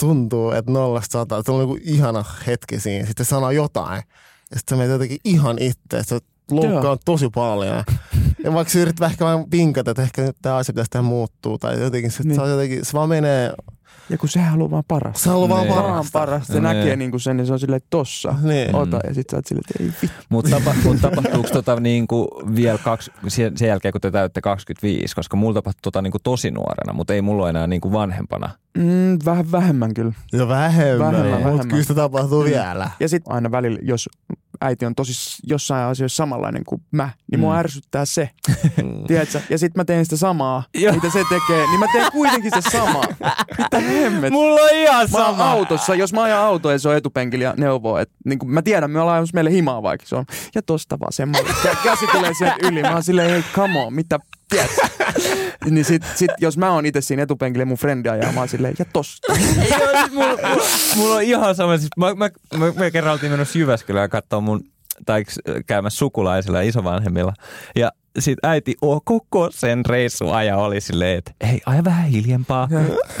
[0.00, 1.42] tuntuu, että nollasta sataan.
[1.46, 3.06] Se on joku ihana hetki siinä.
[3.06, 4.02] Sitten sanoo jotain.
[4.50, 6.02] Ja sitten sä menet jotenkin ihan itse.
[6.02, 6.18] Sä
[6.50, 7.84] loukkaat tosi paljon.
[8.44, 11.58] Ja vaikka sä yrität ehkä vähän pinkata, että ehkä nyt tämä asia pitäisi tehdä muuttuu.
[11.58, 12.28] Tai jotenkin, se, Niin.
[12.28, 12.40] niin.
[12.40, 13.52] se, jotenkin, se vaan menee,
[14.10, 15.18] Ja kun sehän haluaa vaan parasta.
[15.22, 15.74] se haluaa vaan Niin.
[15.74, 16.18] Vaan parasta.
[16.18, 16.46] parasta.
[16.46, 16.62] Se Niin.
[16.62, 18.34] näkee niinku sen, niin se on silleen, että tossa.
[18.42, 18.74] Niin.
[18.76, 19.00] Ota.
[19.06, 20.24] Ja sit sä oot silleen, että ei vittu.
[20.28, 25.14] Mutta tapa, mut tapahtuuko tota niinku vielä kaksi, sen, sen jälkeen, kun te täytte 25,
[25.14, 28.50] koska mulla tapahtui tota niinku tosi nuorena, mutta ei mulla enää niinku vanhempana.
[28.78, 30.12] Mm, vähän vähemmän kyllä.
[30.32, 31.68] Ja vähemmän, Vähemmän, mutta vähemmän.
[31.68, 32.48] kyllä sitä tapahtuu Mm.
[32.50, 32.90] vielä.
[33.00, 34.08] Ja sitten aina välillä, jos
[34.60, 35.12] äiti on tosi
[35.46, 37.58] jossain asioissa samanlainen kuin mä, niin mua Mm.
[37.58, 38.30] ärsyttää se,
[38.82, 39.04] Mm.
[39.08, 39.40] tiedätkö?
[39.50, 43.04] Ja sitten mä teen sitä samaa, mitä se tekee, niin mä teen kuitenkin se samaa.
[43.58, 44.30] Mitä hemmet?
[44.32, 47.54] Mulla on ihan Mä oon autossa, jos mä ajan autoa ja se on etupenkillä ja
[47.56, 51.50] neuvoo, että niin mä tiedän, me ollaan meille himaa vaikka se on, ja tosta vasemmalle.
[51.50, 54.82] Kä- käsi tulee sieltä yli, mä oon silleen, hei come on, mitä, tiedätkö?
[55.70, 58.48] niin sit, sit, jos mä oon itse siinä etupenkillä ja mun frendi ajaa, mä oon
[58.48, 59.32] silleen, ja tosta.
[59.32, 60.64] Joo, siis mulla, mulla,
[60.96, 61.78] mulla on ihan sama.
[61.78, 64.64] Siis mä, mä, mä, mä kerran oltiin menossa Jyväskylään katsoa mun,
[65.06, 65.24] tai
[65.66, 67.32] käymässä sukulaisilla ja isovanhemmilla.
[67.76, 72.68] Ja sit äiti o, koko sen reissun aja oli silleen, että hei, aja vähän hiljempaa.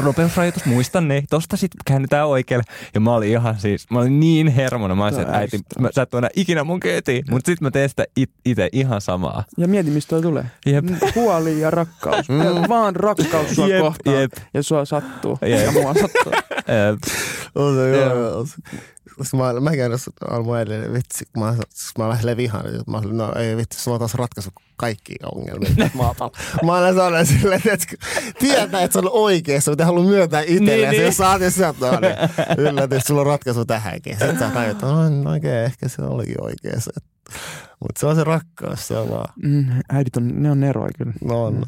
[0.02, 1.22] Nopeusrajoitus, muista ne.
[1.30, 2.64] Tosta sit käännytään oikealle.
[2.94, 4.94] Ja mä olin ihan siis, mä olin niin hermona.
[4.94, 7.24] Mä olisin, että äiti, mä, sä et tuo enää ikinä mun kyytiin.
[7.30, 9.44] Mut sit mä teen sitä it, itse ihan samaa.
[9.58, 10.44] Ja mieti, mistä toi tulee.
[10.66, 10.84] Jep.
[10.84, 12.28] Mm, Huoli ja rakkaus.
[12.28, 14.16] Ja Vaan rakkaus sua Jep, kohtaan.
[14.20, 14.32] jep.
[14.54, 15.38] Ja sua sattuu.
[15.46, 15.64] Jep.
[15.66, 16.32] Ja mua sattuu.
[16.66, 16.96] Ää,
[17.54, 18.46] On
[19.18, 20.10] Koska mä, mä käyn jos
[20.44, 21.54] mun edelleen, vitsi, kun mä,
[21.98, 25.26] mä olen silleen vihaan, että mä olin, no ei vitsi, sulla on taas ratkaisu kaikkiin
[25.34, 26.38] ongelmiin tässä maapallolla.
[26.64, 27.86] Mä olen sellainen silleen, että
[28.38, 30.66] tietää, että se on oikeassa, mutta haluan myöntää itselleen.
[30.66, 31.02] Niin, Niin, niin.
[31.02, 31.14] niin.
[31.14, 32.16] Saat ja sieltä, no, niin
[32.58, 34.12] yllätys, sulla on ratkaisu tähänkin.
[34.18, 36.90] Sitten sä tajut, että no, no oikein, ehkä se olikin oikeassa.
[37.80, 41.12] Mutta se on se rakkaus, se on vaan, Mm, äidit on, ne on neroja kyllä.
[41.24, 41.62] no on.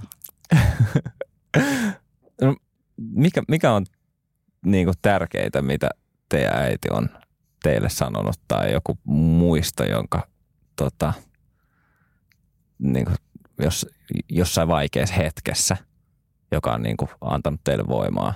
[2.98, 3.86] mikä, mikä on
[4.64, 5.88] niinku tärkeitä, mitä
[6.28, 7.08] teidän äiti on
[7.62, 10.28] teille sanonut tai joku muisto, jonka
[10.76, 11.12] tota,
[12.78, 13.12] niinku,
[13.58, 13.86] jos,
[14.28, 15.76] jossain vaikeassa hetkessä,
[16.52, 18.34] joka on niinku antanut teille voimaa?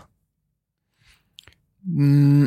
[1.85, 2.47] Mm,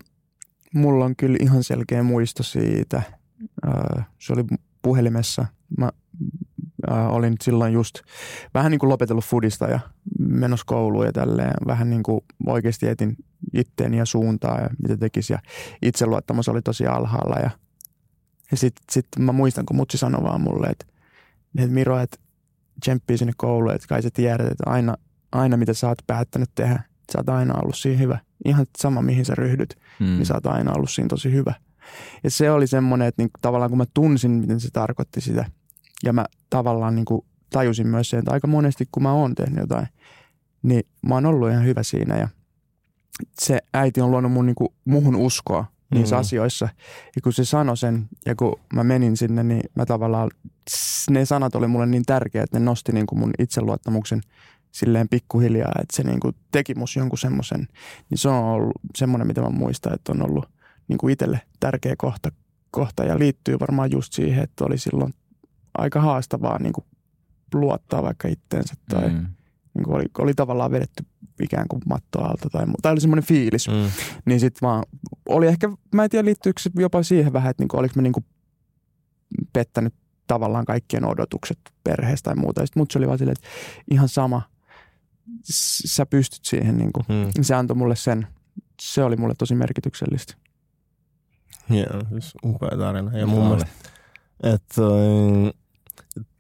[0.73, 3.01] mulla on kyllä ihan selkeä muisto siitä.
[4.19, 4.43] Se oli
[4.81, 5.45] puhelimessa.
[5.77, 5.91] Mä
[6.87, 7.99] olin silloin just
[8.53, 9.79] vähän niin kuin lopetellut fudista ja
[10.19, 11.53] menossa kouluun ja tälleen.
[11.67, 13.15] Vähän niin kuin oikeasti etin
[13.55, 15.33] itteeni ja suuntaa ja mitä tekisi.
[15.33, 15.39] Ja
[15.81, 17.35] itseluottamus oli tosi alhaalla.
[17.35, 17.49] Ja,
[18.51, 20.85] ja sitten sit mä muistan, kun mutsi sanoi vaan mulle, että,
[21.57, 22.17] että Miro, että
[22.79, 24.95] tsemppii sinne kouluun, että kai sä tiedät, että aina,
[25.31, 28.19] aina mitä sä oot päättänyt tehdä, sä oot aina ollut siinä hyvä.
[28.45, 30.05] Ihan sama, mihin sä ryhdyt Mm.
[30.05, 31.53] niin sä oot aina ollut siinä tosi hyvä.
[32.23, 35.45] Ja se oli semmoinen, että niinku, tavallaan kun mä tunsin, miten se tarkoitti sitä,
[36.03, 39.87] ja mä tavallaan niinku tajusin myös sen, että aika monesti kun mä oon tehnyt jotain,
[40.63, 42.17] niin mä oon ollut ihan hyvä siinä.
[42.17, 42.29] Ja
[43.41, 46.19] se äiti on luonut mun niinku, muhun uskoa niissä Mm.
[46.19, 46.69] asioissa.
[47.15, 50.31] Ja kun se sanoi sen, ja kun mä menin sinne, niin mä tavallaan,
[51.09, 54.21] ne sanat oli mulle niin tärkeät, että ne nosti niinku mun itseluottamuksen
[54.71, 57.67] silleen pikkuhiljaa, että se niinku teki mus jonkun semmoisen
[58.09, 60.49] niin se on ollut semmoinen, mitä mä muistan, että on ollut
[60.87, 62.31] niin kuin itselle tärkeä kohta,
[62.71, 65.13] kohta ja liittyy varmaan just siihen, että oli silloin
[65.77, 66.85] aika haastavaa niin kuin
[67.53, 69.25] luottaa vaikka itteensä tai mm.
[69.75, 71.05] Niin kuin oli, oli tavallaan vedetty
[71.41, 73.67] ikään kuin matto alta tai, tai oli semmoinen fiilis.
[73.67, 73.91] Mm.
[74.25, 74.83] Niin sitten vaan
[75.29, 78.01] oli ehkä, mä en tiedä liittyykö se jopa siihen vähän, että niin kuin, oliko mä
[78.01, 78.25] niin kuin
[79.53, 79.93] pettänyt
[80.27, 82.65] tavallaan kaikkien odotukset perheestä tai muuta.
[82.65, 83.47] Sitten mut se oli vaan silleen, että
[83.91, 84.41] ihan sama,
[85.85, 87.43] sä pystyt siihen niin kuin, Mm.
[87.43, 88.27] se antoi mulle sen,
[88.81, 90.33] se oli mulle tosi merkityksellistä.
[91.69, 93.17] Joo, siis upea tarina.
[93.17, 93.69] Ja mun mielestä,
[94.43, 94.81] että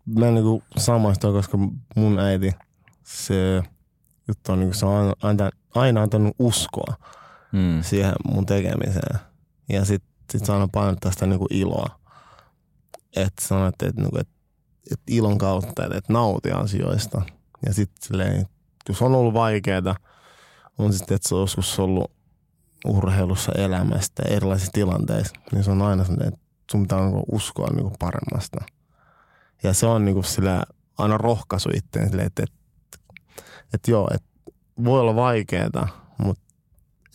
[0.05, 1.57] mä niinku samaistua, koska
[1.95, 2.51] mun äiti,
[3.05, 3.63] se
[4.27, 6.95] juttu on niinku, se on aina, aina, antanut uskoa
[7.51, 7.83] Mm.
[7.83, 9.19] siihen mun tekemiseen.
[9.69, 11.99] Ja sit, sit aina painottaa sitä niinku iloa.
[13.15, 14.33] Että sanoo, että, että, niinku, että,
[14.91, 17.21] että ilon kautta, että, että nauti asioista.
[17.65, 18.45] Ja sitten silleen,
[18.89, 19.95] jos on ollut vaikeaa,
[20.77, 22.11] on sitten, että se on joskus ollut
[22.85, 27.95] urheilussa, elämästä, erilaisissa tilanteissa, niin se on aina sellainen, että sun pitää niinku uskoa niinku
[27.99, 28.57] paremmasta.
[29.63, 30.63] Ja se on niinku sillä
[30.97, 32.55] aina rohkaisu silleen, että, että,
[33.75, 34.27] että joo, että
[34.83, 36.43] voi olla vaikeaa, mutta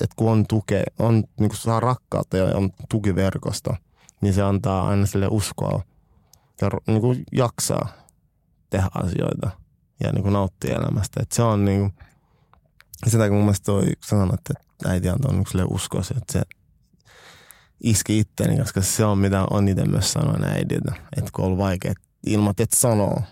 [0.00, 3.76] että kun on tuke, on, niinku saa rakkautta ja on tukiverkosto,
[4.20, 5.82] niin se antaa aina sille uskoa
[6.60, 7.88] ja ro- niinku jaksaa
[8.70, 9.50] tehdä asioita.
[10.00, 11.20] ja niin kuin nauttii elämästä.
[11.22, 11.92] Et se on niin kuin,
[13.06, 14.54] sitä kun mun mielestä toi, kun sanot, että
[14.88, 16.42] äiti antoi niin uskoa se, että se
[17.82, 21.58] iski itteeni, koska se on mitä on itse myös sanoin äidiltä, että kun on ollut
[21.58, 21.92] vaikea,
[22.26, 23.22] ilman että sanoo,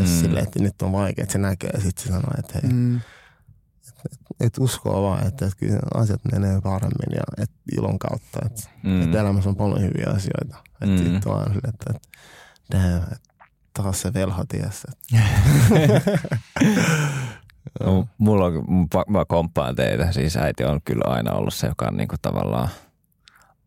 [0.00, 0.06] mm.
[0.06, 2.96] sille, että nyt on vaikea, että se näkee ja sitten se sanoo, että hei, mm.
[2.96, 8.62] et, et uskoa vaan, että, että kyllä asiat menee paremmin ja et ilon kautta, että,
[8.82, 9.02] mm.
[9.02, 10.56] että elämässä on paljon hyviä asioita.
[10.72, 10.96] Että mm.
[10.96, 12.08] sitten vaan sille, että, että
[12.72, 13.28] damn, että
[13.72, 14.88] taas se velho tiessä.
[17.80, 18.64] no, mulla on,
[19.08, 22.68] mä komppaan teitä, siis äiti on kyllä aina ollut se, joka on niinku tavallaan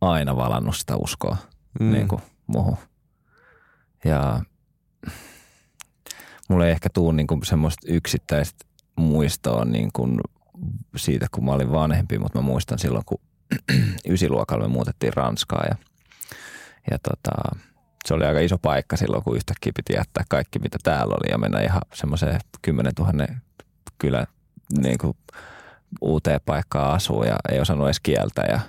[0.01, 1.37] aina valannut sitä uskoa
[1.79, 1.91] mm.
[1.91, 2.77] niinku muuhun.
[4.05, 4.41] Ja
[6.51, 10.09] mulla ei ehkä tuu niinku semmoista yksittäistä muistoa niinku
[10.95, 13.19] siitä, kun mä olin vanhempi, mutta mä muistan silloin, kun
[14.13, 15.75] ysiluokalla me muutettiin Ranskaa ja,
[16.91, 17.59] ja tota,
[18.05, 21.37] se oli aika iso paikka silloin, kun yhtäkkiä piti jättää kaikki, mitä täällä oli ja
[21.37, 23.27] mennä ihan semmoiseen 10 000
[23.97, 24.27] kylä
[24.81, 25.17] niin kuin
[26.01, 28.59] uuteen paikkaan asuu ja ei osannut edes kieltä ja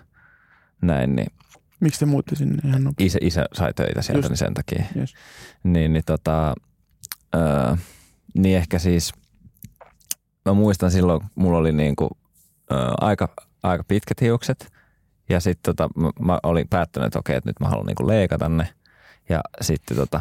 [0.83, 1.17] näin.
[1.17, 1.33] Niin
[1.81, 3.07] Miksi te muutti sinne ihan nopeasti?
[3.07, 4.29] Isä, isä sai töitä sieltä, Just.
[4.29, 4.85] niin sen takia.
[4.97, 5.15] Yes.
[5.65, 6.55] Niin, niin, tota,
[7.35, 7.77] öö,
[8.35, 9.13] niin ehkä siis,
[10.45, 12.11] mä muistan silloin, mulla oli niinku,
[12.73, 13.29] öö, aika,
[13.63, 14.73] aika pitkät hiukset.
[15.29, 18.49] Ja sitten tota, mä, mä, olin päättänyt, että okei, että nyt mä haluan niinku leikata
[18.49, 18.69] ne.
[19.29, 20.21] Ja sitten tota,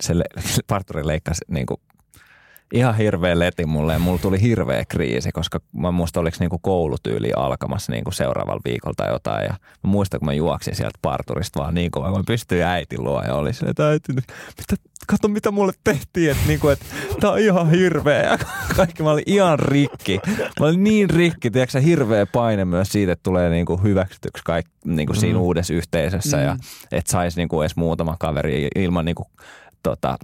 [0.00, 0.24] se le,
[0.66, 1.80] parturi leikkasi niinku
[2.72, 7.32] ihan hirveä leti mulle ja mulla tuli hirveä kriisi, koska mä muistan, oliko niinku koulutyyli
[7.36, 9.44] alkamassa niinku seuraavalla viikolla tai jotain.
[9.44, 9.54] Ja
[9.84, 13.22] mä muistan, kun mä juoksin sieltä parturista vaan niin kovaa, kun mä pystyin äitin luo
[13.22, 14.34] ja oli silleen, että äiti, mitä,
[15.06, 16.80] kato mitä mulle tehtiin, että niinku, et,
[17.20, 18.22] tää on ihan hirveä.
[18.22, 18.38] Ja
[18.76, 20.20] kaikki, mä olin ihan rikki.
[20.60, 25.14] Mä olin niin rikki, tiedätkö hirveä paine myös siitä, että tulee niinku hyväksytyksi kaikki niinku
[25.14, 25.42] siinä mm.
[25.42, 26.42] uudessa yhteisössä mm.
[26.42, 26.56] ja
[26.92, 29.26] että saisi niinku edes muutama kaveri ilman niinku,
[29.82, 30.18] tota,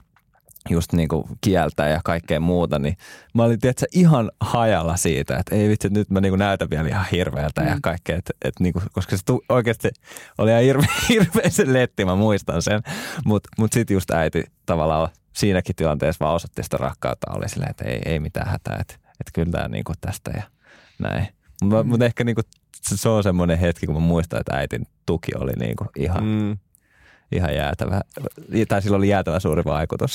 [0.71, 2.97] just niin kuin kieltä ja kaikkea muuta, niin
[3.35, 6.89] mä olin tietysti ihan hajalla siitä, että ei vitsi, nyt mä niin kuin näytän vielä
[6.89, 7.69] ihan hirveältä mm.
[7.69, 9.89] ja kaikkea, että, että niin kuin, koska se tu, oikeasti
[10.39, 12.83] oli ihan hirve, hirveä se letti, mä muistan sen,
[13.25, 17.85] mutta mut sitten just äiti tavallaan siinäkin tilanteessa vaan osoitti sitä rakkautta, oli silleen, että
[17.85, 20.43] ei, ei mitään hätää, että, että kyllä tämä niin kuin tästä ja
[20.99, 21.29] näin.
[21.63, 21.89] Mutta mm.
[21.89, 22.45] mut ehkä niin kuin,
[22.83, 26.59] se on semmoinen hetki, kun mä muistan, että äitin tuki oli niin kuin ihan, mm
[27.33, 28.01] ihan jäätävä,
[28.69, 30.15] tai sillä oli jäätävä suuri vaikutus.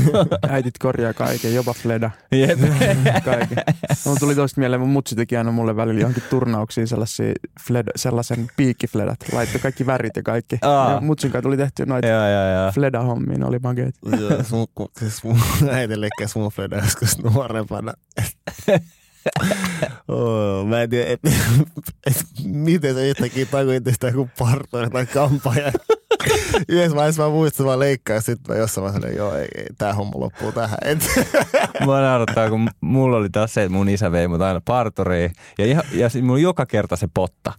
[0.48, 2.10] Äitit korjaa kaiken, jopa Fleda.
[2.32, 2.58] Jep.
[3.24, 3.58] kaiken.
[4.04, 7.32] Mulla tuli toista mieleen, mun mutsi teki aina mulle välillä johonkin turnauksiin sellaisia
[7.66, 9.16] Fleda, sellaisen piikkifledat.
[9.32, 10.58] Laittoi kaikki värit ja kaikki.
[10.62, 10.92] Aa.
[10.92, 12.08] Ja mutsin kanssa tuli tehty noita
[12.74, 13.94] Fleda-hommiin, oli mageet.
[14.20, 14.30] Joo,
[14.98, 15.36] siis mun
[15.70, 15.94] äiti
[16.34, 17.92] mun Fleda joskus nuorempana.
[20.08, 21.20] oh, mä en tiedä, et,
[22.06, 25.72] et, miten se yhtäkkiä tajuitte sitä kuin parturi tai kampaja.
[26.68, 29.66] Yhdessä vaiheessa mä muistin, että mä leikkaan ja sitten mä jossain vaiheessa joo, ei, ei,
[29.78, 30.78] tää homma loppuu tähän.
[31.86, 35.66] mä naurattaa, kun mulla oli taas se, että mun isä vei mut aina parturiin ja,
[35.66, 37.52] ihan, ja mulla mulla joka kerta se potta.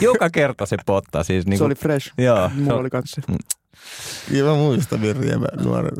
[0.00, 1.24] joka kerta se potta.
[1.24, 2.12] Siis niinku, se oli fresh.
[2.18, 2.50] Joo.
[2.54, 3.22] Mulla oli kanssa
[4.30, 4.36] Mm.
[4.36, 4.44] Ja
[5.38, 5.92] mä nuoren.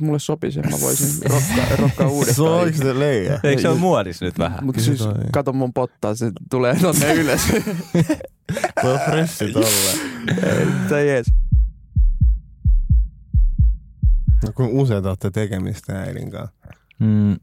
[0.00, 2.36] mulle sopi se, mä voisin rokkaa, rokkaa uudestaan.
[2.36, 3.40] Se on se leijä?
[3.42, 4.64] Eikö se ole muodis nyt vähän?
[4.64, 5.00] Mutta siis
[5.32, 7.40] kato mun pottaa, se tulee tonne ylös.
[8.80, 9.68] Tuo on fressi tolle.
[10.88, 11.26] Se jees.
[14.46, 16.54] No kun usein olette tekemistä äidin kanssa?
[16.98, 17.36] Mm,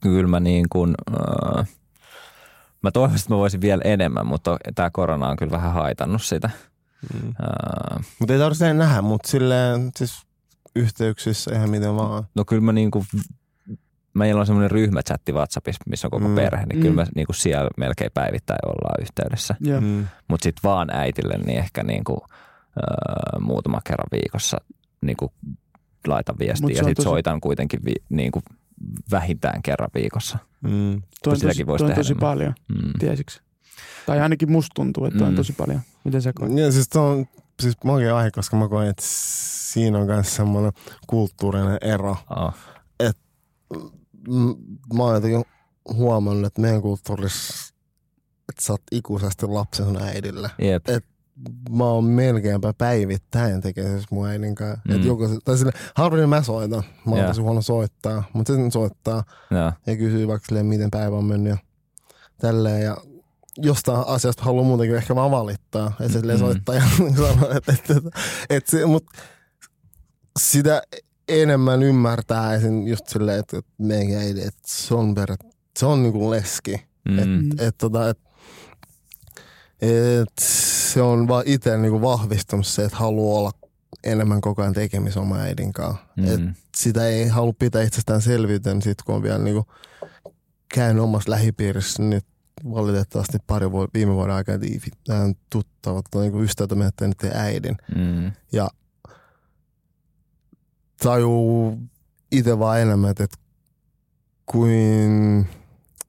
[0.00, 0.94] kyllä mä niin kuin,
[1.58, 1.68] äh,
[2.82, 6.50] mä toivoisin, että mä voisin vielä enemmän, mutta tämä korona on kyllä vähän haitannut sitä.
[7.14, 7.28] Mm.
[7.28, 10.22] Uh, mutta ei tarvitse nähdä, mutta silleen siis
[10.76, 12.24] yhteyksissä ihan miten vaan.
[12.34, 13.04] No kyllä mä niinku,
[14.14, 16.34] meillä on semmoinen ryhmächatti WhatsAppissa, missä on koko mm.
[16.34, 16.82] perhe, niin mm.
[16.82, 19.54] kyllä me niinku siellä melkein päivittäin ollaan yhteydessä.
[19.66, 19.82] Yeah.
[19.82, 20.06] Mm.
[20.28, 24.56] Mutta sitten vaan äitille niin ehkä niinku, uh, muutama kerran viikossa
[25.00, 25.32] niinku
[26.06, 27.04] laitan viestiä ja sitten tosi...
[27.04, 28.42] soitan kuitenkin vi, niinku
[29.10, 30.38] vähintään kerran viikossa.
[30.60, 31.02] Mm.
[31.24, 32.92] Tuo on tosi, toi on tosi paljon, mm.
[32.98, 33.40] tiesiksi?
[34.06, 35.26] Tai ainakin musta tuntuu, että mm.
[35.26, 35.80] on tosi paljon.
[36.04, 36.52] Miten sä koet?
[36.52, 37.26] Ja siis on
[37.62, 40.72] siis makea aihe, koska mä koen, että siinä on myös semmoinen
[41.06, 42.16] kulttuurinen ero.
[42.36, 42.54] Oh.
[43.00, 43.22] Että
[44.94, 45.44] mä oon jotenkin
[45.92, 47.74] huomannut, että meidän kulttuurissa,
[48.48, 50.50] että sä oot ikuisesti lapsen sun äidille.
[50.62, 50.88] Yep.
[50.88, 51.04] Et
[51.70, 54.80] mä oon melkeinpä päivittäin tekemässä mun äidin kanssa.
[54.88, 54.94] Mm.
[54.94, 56.82] Et joku, tai sille, harvoin mä soitan.
[57.06, 57.30] Mä oon yeah.
[57.30, 58.22] tosi huono soittaa.
[58.32, 59.74] Mutta sitten soittaa yeah.
[59.86, 61.58] ja kysyy vaikka silleen, miten päivä on mennyt ja
[62.40, 62.82] tälleen.
[62.82, 62.96] Ja
[63.56, 65.92] jostain asiasta haluaa muutenkin ehkä vaan valittaa.
[66.00, 66.38] Ja se mm-hmm.
[66.38, 66.82] soittaa ja
[67.16, 68.10] sanoo, että, että, että,
[68.50, 69.12] että se, mutta
[70.38, 70.82] sitä
[71.28, 72.86] enemmän ymmärtää esim.
[72.86, 75.36] just silleen, että, että meidän äiti, että se on, per,
[75.78, 76.86] se on niinku leski.
[77.08, 77.18] Mm.
[77.18, 78.18] Että et, tota, et,
[79.80, 83.52] et, se on vaan itse niinku vahvistunut se, että haluaa olla
[84.04, 86.04] enemmän koko ajan tekemistä oma äidin kanssa.
[86.16, 86.26] Mm.
[86.26, 86.40] Et
[86.76, 89.66] sitä ei halua pitää itsestään selvyyteen sit kun on vielä niinku
[90.74, 92.24] käynyt omassa lähipiirissä nyt
[92.64, 94.58] valitettavasti pari vuotta, viime vuoden aikana
[95.08, 97.76] nämä tuttavat niinku ystävät on menettänyt äidin.
[97.96, 98.32] Mm.
[98.52, 98.68] Ja
[101.02, 101.78] tajuu
[102.32, 103.26] itse vaan enemmän, että
[104.46, 105.48] kuin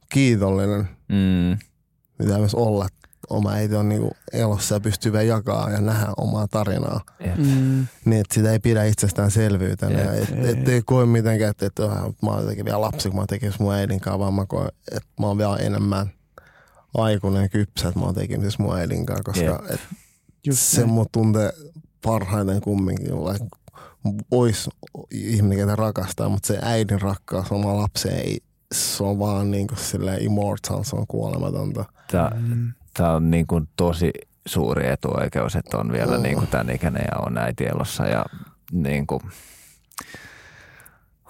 [0.10, 1.58] kiitollinen Mm.
[2.18, 2.88] pitää myös olla.
[3.30, 7.02] Oma äiti on niinku elossa ja pystyy vielä jakaa ja nähdä omaa tarinaa.
[7.38, 7.88] Mm.
[8.06, 9.62] Niin, että sitä ei pidä itsestään Jep.
[9.62, 10.50] Et, Ei.
[10.50, 11.84] et, ei koe mitenkään, että, että
[12.22, 15.10] mä oon jotenkin vielä lapsi, kun mä tekemisissä mun äidin kanssa, vaan mä koen, että
[15.20, 16.12] mä oon vielä enemmän
[16.94, 19.72] aikuinen kypsä, että mä oon tekemisissä mun äidin kanssa, koska Jep.
[19.72, 19.80] et
[20.46, 21.52] Just se mut tuntee
[22.04, 23.18] parhaiten kumminkin.
[23.24, 23.48] Vaikka
[24.32, 24.70] ois
[25.12, 28.40] ihminen, ketä rakastaa, mutta se äidin rakkaus oma lapseen ei,
[28.72, 31.86] se on vaan niin kuin sille immortal, se on kuolematonta.
[32.12, 32.74] Tää, Mm.
[32.94, 34.12] tää on niin kuin tosi
[34.46, 36.22] suuri etuoikeus, että on vielä Oh.
[36.22, 38.26] niin kuin tämän ikäinen ja on äiti elossa ja
[38.72, 39.22] niin kuin,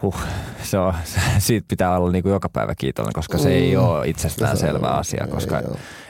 [0.01, 0.15] huh,
[0.63, 0.93] se on,
[1.39, 3.83] siitä pitää olla niin kuin joka päivä kiitollinen, koska se ei Mm.
[3.83, 5.65] ole itsestään selvä asia, Ei, koska ei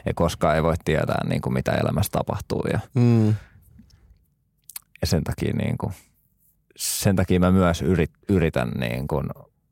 [0.06, 3.28] ei koskaan ei voi tietää niin kuin mitä elämässä tapahtuu ja, Mm.
[5.02, 5.94] ja sen takia niin kuin,
[6.78, 9.28] sen takia mä myös yrit, yritän niin kuin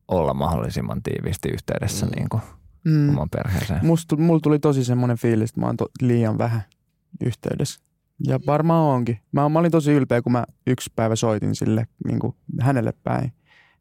[0.07, 2.11] olla mahdollisimman tiiviisti yhteydessä Mm.
[2.15, 2.41] niin kuin
[2.83, 3.09] Mm.
[3.09, 3.85] oman perheeseen.
[3.85, 6.61] Musta, mulla tuli tosi semmoinen fiilis, että mä oon to, liian vähän
[7.25, 7.79] yhteydessä.
[8.27, 9.19] Ja varmaan onkin.
[9.31, 13.33] Mä, mä olin tosi ylpeä, kun mä yksi päivä soitin sille niin kuin hänelle päin.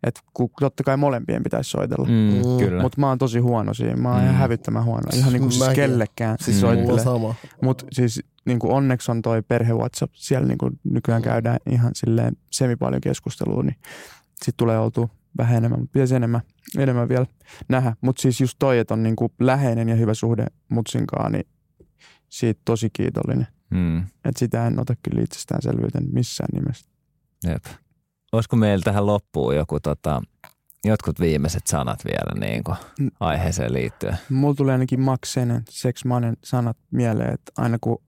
[0.07, 0.21] Että
[0.61, 2.09] totta kai molempien pitäisi soitella.
[2.09, 2.13] Mm.
[2.13, 2.83] Mm, kyllä.
[2.83, 3.97] Mutta mä oon tosi huono siinä.
[3.97, 4.25] Mä oon Mm.
[4.25, 5.03] ihan hävyttömän huono.
[5.15, 5.77] Ihan niin kuin siis Mäkin.
[5.77, 6.99] kellekään Siis Mm.
[7.05, 7.35] sama.
[7.63, 10.15] Mutta siis niin kuin onneksi on toi perhe WhatsApp.
[10.15, 11.25] Siellä niin kuin nykyään Mm.
[11.25, 13.77] käydään ihan silleen semi paljon keskustelua, niin
[14.29, 16.41] sitten tulee oltu vähän enemmän, mutta pitäisi enemmän,
[16.79, 17.27] enemmän vielä
[17.69, 17.97] nähdä.
[18.01, 21.47] Mutta siis just toi, että on niin kuin läheinen ja hyvä suhde mutsinkaan, niin
[22.29, 23.47] siitä tosi kiitollinen.
[23.71, 23.99] Mm.
[23.99, 26.89] Että sitä en ota kyllä itsestäänselvyyteen missään nimessä.
[27.47, 27.65] Jep.
[28.35, 30.23] Olisiko meillä tähän loppuun joku tota,
[30.85, 33.11] jotkut viimeiset sanat vielä niin kuin Mm.
[33.21, 34.19] aiheeseen liittyen?
[34.31, 37.99] Mulla tulee ainakin Maksenen, seksmanen sanat mieleen, että aina kun,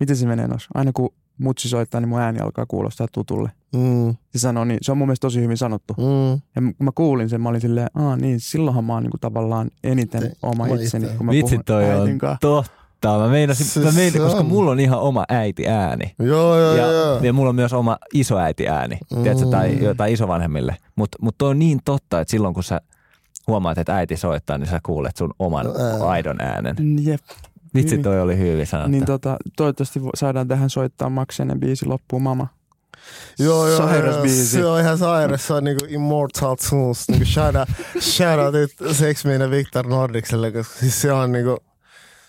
[0.00, 0.68] miten se menee noissa?
[0.74, 3.50] Aina kun mutsi soittaa, niin mun ääni alkaa kuulostaa tutulle.
[3.76, 4.14] Mm.
[4.32, 5.94] Se sanoo niin, se on mun mielestä tosi hyvin sanottu.
[5.98, 6.30] Mm.
[6.56, 9.70] Ja kun mä kuulin sen, mä olin silleen, aa niin, silloinhan mä oon niinku tavallaan
[9.84, 11.16] eniten Te- oma itseni, itse.
[11.16, 12.18] kun mä Vitsi puhun toi on äitin
[13.12, 13.24] totta.
[13.24, 14.46] Mä meinasin, Se- mä meinasin koska on.
[14.46, 16.14] mulla on ihan oma äiti ääni.
[16.18, 17.18] Joo, joo, Ja, joo.
[17.22, 19.22] ja mulla on myös oma isoäiti ääni, mm.
[19.22, 19.82] tiedätkö, tai Mm.
[19.82, 20.76] jotain isovanhemmille.
[20.96, 22.80] Mutta mut toi on niin totta, että silloin kun sä
[23.46, 26.08] huomaat, että äiti soittaa, niin sä kuulet sun oman Ää.
[26.08, 26.76] aidon äänen.
[27.02, 27.20] Jep.
[27.74, 28.02] Vitsi, Hyvin.
[28.04, 28.90] toi oli hyvin sanottu.
[28.90, 32.48] Niin tota, toivottavasti vo- saadaan tähän soittaa Maksenen biisi loppuun mama.
[33.38, 34.22] Joo, joo, Sairas joo.
[34.22, 34.46] biisi.
[34.46, 35.46] Se on ihan sairas.
[35.46, 37.08] Se on niinku Immortal Tunes.
[37.08, 37.68] Niinku shout out,
[38.00, 41.56] shout out nyt Sex Victor Nordikselle, koska siis se on niinku,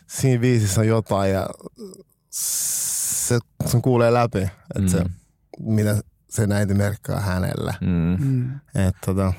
[0.08, 1.50] siinä biisissä on jotain ja
[2.30, 4.88] se, se kuulee läpi, että Mm.
[4.88, 5.04] se,
[5.60, 7.74] mitä se näitä merkkaa hänelle.
[7.82, 8.26] Mm.
[8.26, 8.56] Mm.
[8.76, 9.34] Et tota,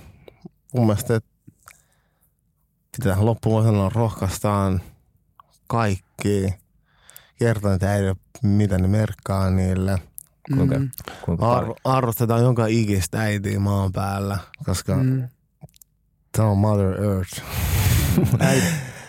[0.74, 1.30] mun mielestä, että
[2.96, 4.80] pitää loppuun sanoa rohkaistaan
[5.66, 6.54] kaikki.
[7.38, 9.98] Kertoa niitä äidille, mitä ne merkkaa niille.
[10.54, 10.90] Kuinka- Mm.
[11.24, 11.76] Kuinka Ar- paljon?
[11.84, 15.02] arvostetaan joka ikistä äitiä maan päällä, koska mm.
[15.06, 15.28] Mm.
[16.32, 17.42] tämä on Mother Earth.
[18.40, 18.66] Äiti,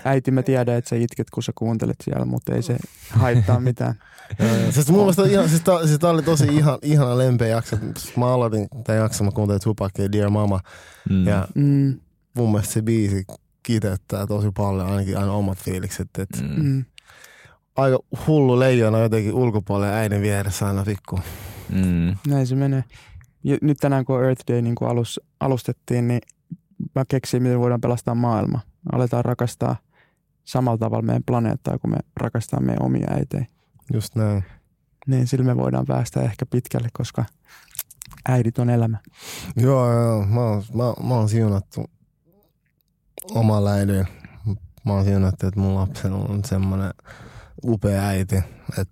[0.07, 2.77] äiti, mä tiedän, että sä itket, kun sä kuuntelet siellä, mutta ei se
[3.09, 3.95] haittaa mitään.
[4.69, 7.75] Siis mun mielestä ihan, siis tää, siis tää oli tosi ihan, ihana lempeä jakso.
[8.17, 10.59] Mä aloitin tämän jakson, mä kuuntelin Tupacia Dear Mama.
[11.09, 11.27] Mm.
[11.27, 11.99] Ja Mm.
[12.35, 13.25] mun mielestä se biisi
[13.63, 16.07] kiteyttää tosi paljon, ainakin aina omat fiilikset.
[16.19, 16.63] Et Mm.
[16.63, 16.85] Mm.
[17.75, 21.19] Aika hullu leijona jotenkin ulkopuolella äidin vieressä aina pikku.
[21.69, 22.15] Mm.
[22.27, 22.83] Näin se menee.
[23.43, 26.21] Ja nyt tänään kun Earth Day niin kuin alus, alustettiin, niin
[26.95, 28.59] mä keksin, miten voidaan pelastaa maailma.
[28.91, 29.75] Aletaan rakastaa
[30.47, 33.45] samalla tavalla meidän planeettaa, kun me rakastaa meidän omia äitejä.
[33.93, 34.43] Just näin.
[35.07, 37.25] Niin sillä me voidaan päästä ehkä pitkälle, koska
[38.29, 38.97] äidit on elämä.
[39.55, 40.25] Joo, joo.
[40.25, 41.85] Mä oon, mä, mä oon siunattu
[43.31, 44.07] omalla äidin.
[44.85, 46.93] Mä oon siunattu, että mun lapsella on semmoinen
[47.63, 48.35] upea äiti.
[48.77, 48.89] Et,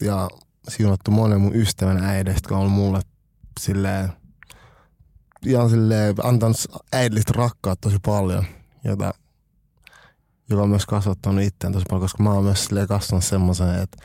[0.00, 0.28] ja
[0.68, 3.00] siunattu monen mun ystävän äidistä, jotka on mulle
[3.60, 4.12] silleen,
[5.46, 6.56] ihan silleen, antanut
[6.92, 8.44] äidillistä rakkautta tosi paljon,
[8.84, 9.14] jota,
[10.50, 13.96] joka on myös kasvattanut itseään tosi paljon, koska mä oon myös kasvanut semmoisen, että,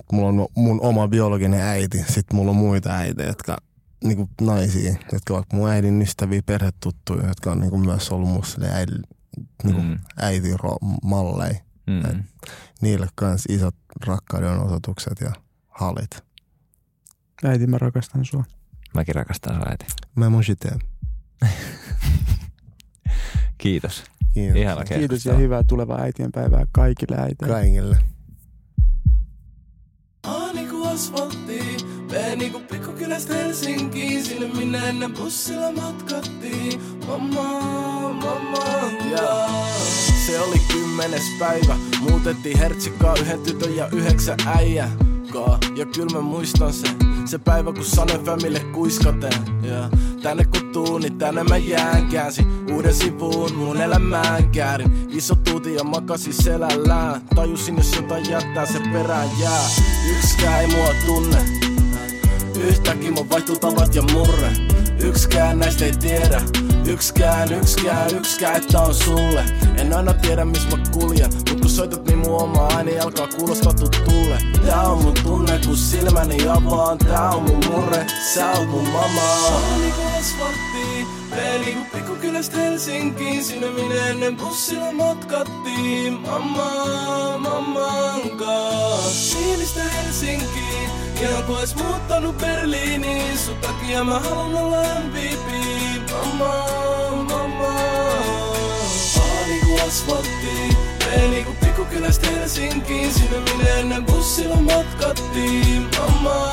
[0.00, 3.56] että mulla on mun oma biologinen äiti, sitten mulla on muita äitejä, jotka
[4.04, 8.74] niinku naisia, jotka ovat mun äidin ystäviä, perhetuttuja, jotka on niinku myös ollut musta silleen
[8.74, 9.02] äidin,
[9.64, 9.98] niinku Mm.
[10.16, 11.54] äitin ro- malleja.
[11.86, 12.24] Mm.
[12.80, 13.74] Niille kans isot
[14.06, 15.32] rakkauden osoitukset ja
[15.68, 16.24] halit.
[17.44, 18.44] Äiti, mä rakastan sua.
[18.94, 19.86] Mäkin rakastan sun äiti.
[20.14, 20.78] Mä mun.
[23.58, 24.04] Kiitos.
[24.34, 24.60] Kiitos.
[24.60, 27.54] Ihana Kiitos ja hyvää tulevaa äitienpäivää kaikille äiteille.
[27.54, 27.96] Kaikille.
[30.92, 31.76] Asfaltti,
[32.10, 36.80] Vee niinku pikkukylästä Helsinkiin, sinne minne ennen bussilla matkattiin.
[37.06, 37.42] Mamma,
[38.12, 38.64] mamma,
[39.10, 39.68] yeah.
[40.26, 44.38] Se oli kymmenes päivä, muutettiin hertsikkaa yhden tytön ja yhdeksän
[45.36, 45.58] äijä.
[45.76, 49.32] Ja kyllä mä muistan sen, se päivä kun sanoin Famille kuiskaten.
[49.64, 49.90] Yeah.
[50.22, 55.08] Tänne kun tuun, niin tänne mä jään käänsin Uuden sivuun mun elämään käärin.
[55.10, 57.22] Iso tuuti ja makasin selällään.
[57.34, 59.68] Tajusin jos jotain jättää se perään jää.
[60.10, 61.38] Yksikään ei mua tunne.
[62.68, 64.52] Yhtäkkiä mun vaihtuu tavat ja murre.
[65.00, 66.42] Yksikään näistä ei tiedä
[66.86, 69.44] Yksikään, yksikään, yksikään, että on sulle.
[69.78, 73.72] En aina tiedä missä mä kuljen Mut kun soitat niin mun oma ääni alkaa kuulostaa
[73.72, 74.38] tutulle.
[74.66, 76.98] Tää on mun tunne kun silmäni avaan.
[76.98, 79.22] Tää on mun murre, sä oot mun mama.
[81.36, 83.44] Veli kun pikkukylästä Helsinkiin.
[83.44, 86.12] Sinne minne ennen bussilla matkattiin.
[86.12, 89.10] Mamma, mamman kanssa.
[89.10, 90.90] Siilistä Helsinkiin.
[91.22, 93.38] Ihan kun ois muuttanut Berliiniin.
[93.38, 96.66] Sun takia mä haluan olla MVP Mamma,
[97.28, 97.72] mamma.
[99.22, 106.50] Aani ku asfaltti Veli kun pikkukylästä Helsinkiin Sinne minne ennen bussilla matkattiin Mamma,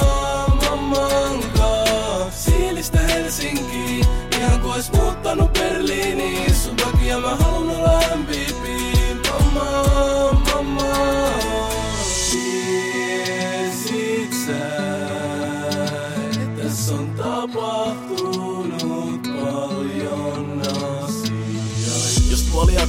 [0.70, 4.06] mamman kanssa Siilistä Helsinkiin
[4.40, 6.56] Ihan kun ois muuttanut Berliiniin.
[6.56, 8.99] Sun takia mä haluan olla MVP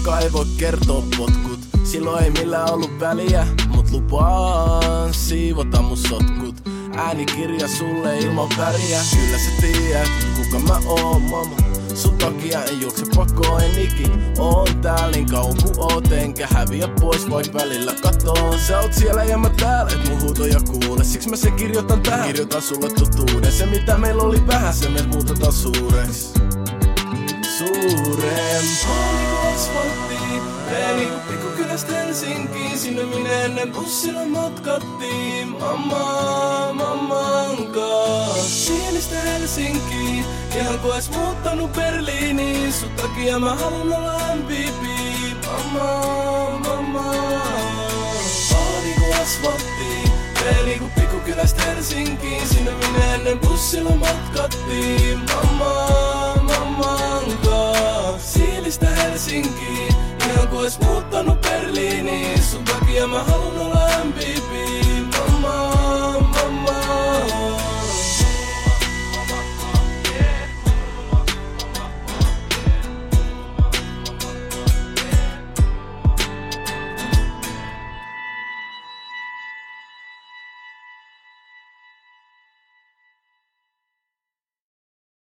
[0.01, 1.61] Puoliakaan ei voi kertoa potkut.
[1.85, 6.69] Silloin ei millään ollut väliä Mut lupaan siivota mun sotkut.
[6.97, 9.01] Äänikirja sulle ilman väriä.
[9.15, 11.57] Kyllä sä tiedät kuka mä oon mama.
[11.95, 16.89] Sun takia en juokse pakoon en ikin Oon täällä niin kauan ku oot Enkä häviä
[17.01, 21.05] pois vaik välillä katoon Sä oot siellä ja mä täällä et mun huutoja kuule.
[21.05, 23.53] Siksi mä sen kirjoitan tähän Kirjoitan sulle totuuden.
[23.53, 26.33] Se mitä meillä oli vähän se me muutetaan suureks
[27.59, 30.43] Suurempaa asfalttiin
[31.11, 35.49] kun pikkukylästä Helsinkiin Sinne minne ennen bussilla matkattiin.
[35.49, 38.67] Mamma, mamman kanssa.
[38.67, 40.25] Siilistä Helsinkiin
[40.57, 42.73] Ihan kun ois muuttanut Berliiniin.
[42.73, 44.83] Sun takia mä haluan olla MVP
[45.47, 47.15] Mamma, mamma.
[48.55, 50.11] Aani kun asfalttiin
[50.45, 52.49] Veli kun pikkukylästä Helsinkiin.
[52.49, 55.19] Sinne minne ennen bussilla matkattiin.
[55.19, 56.01] Mamma,
[58.19, 59.95] Siilistä Helsinkiin.
[60.31, 62.43] Ihan kuin ois muuttanut Berliiniin.
[62.43, 64.70] Sun takia mä haluun olla MVP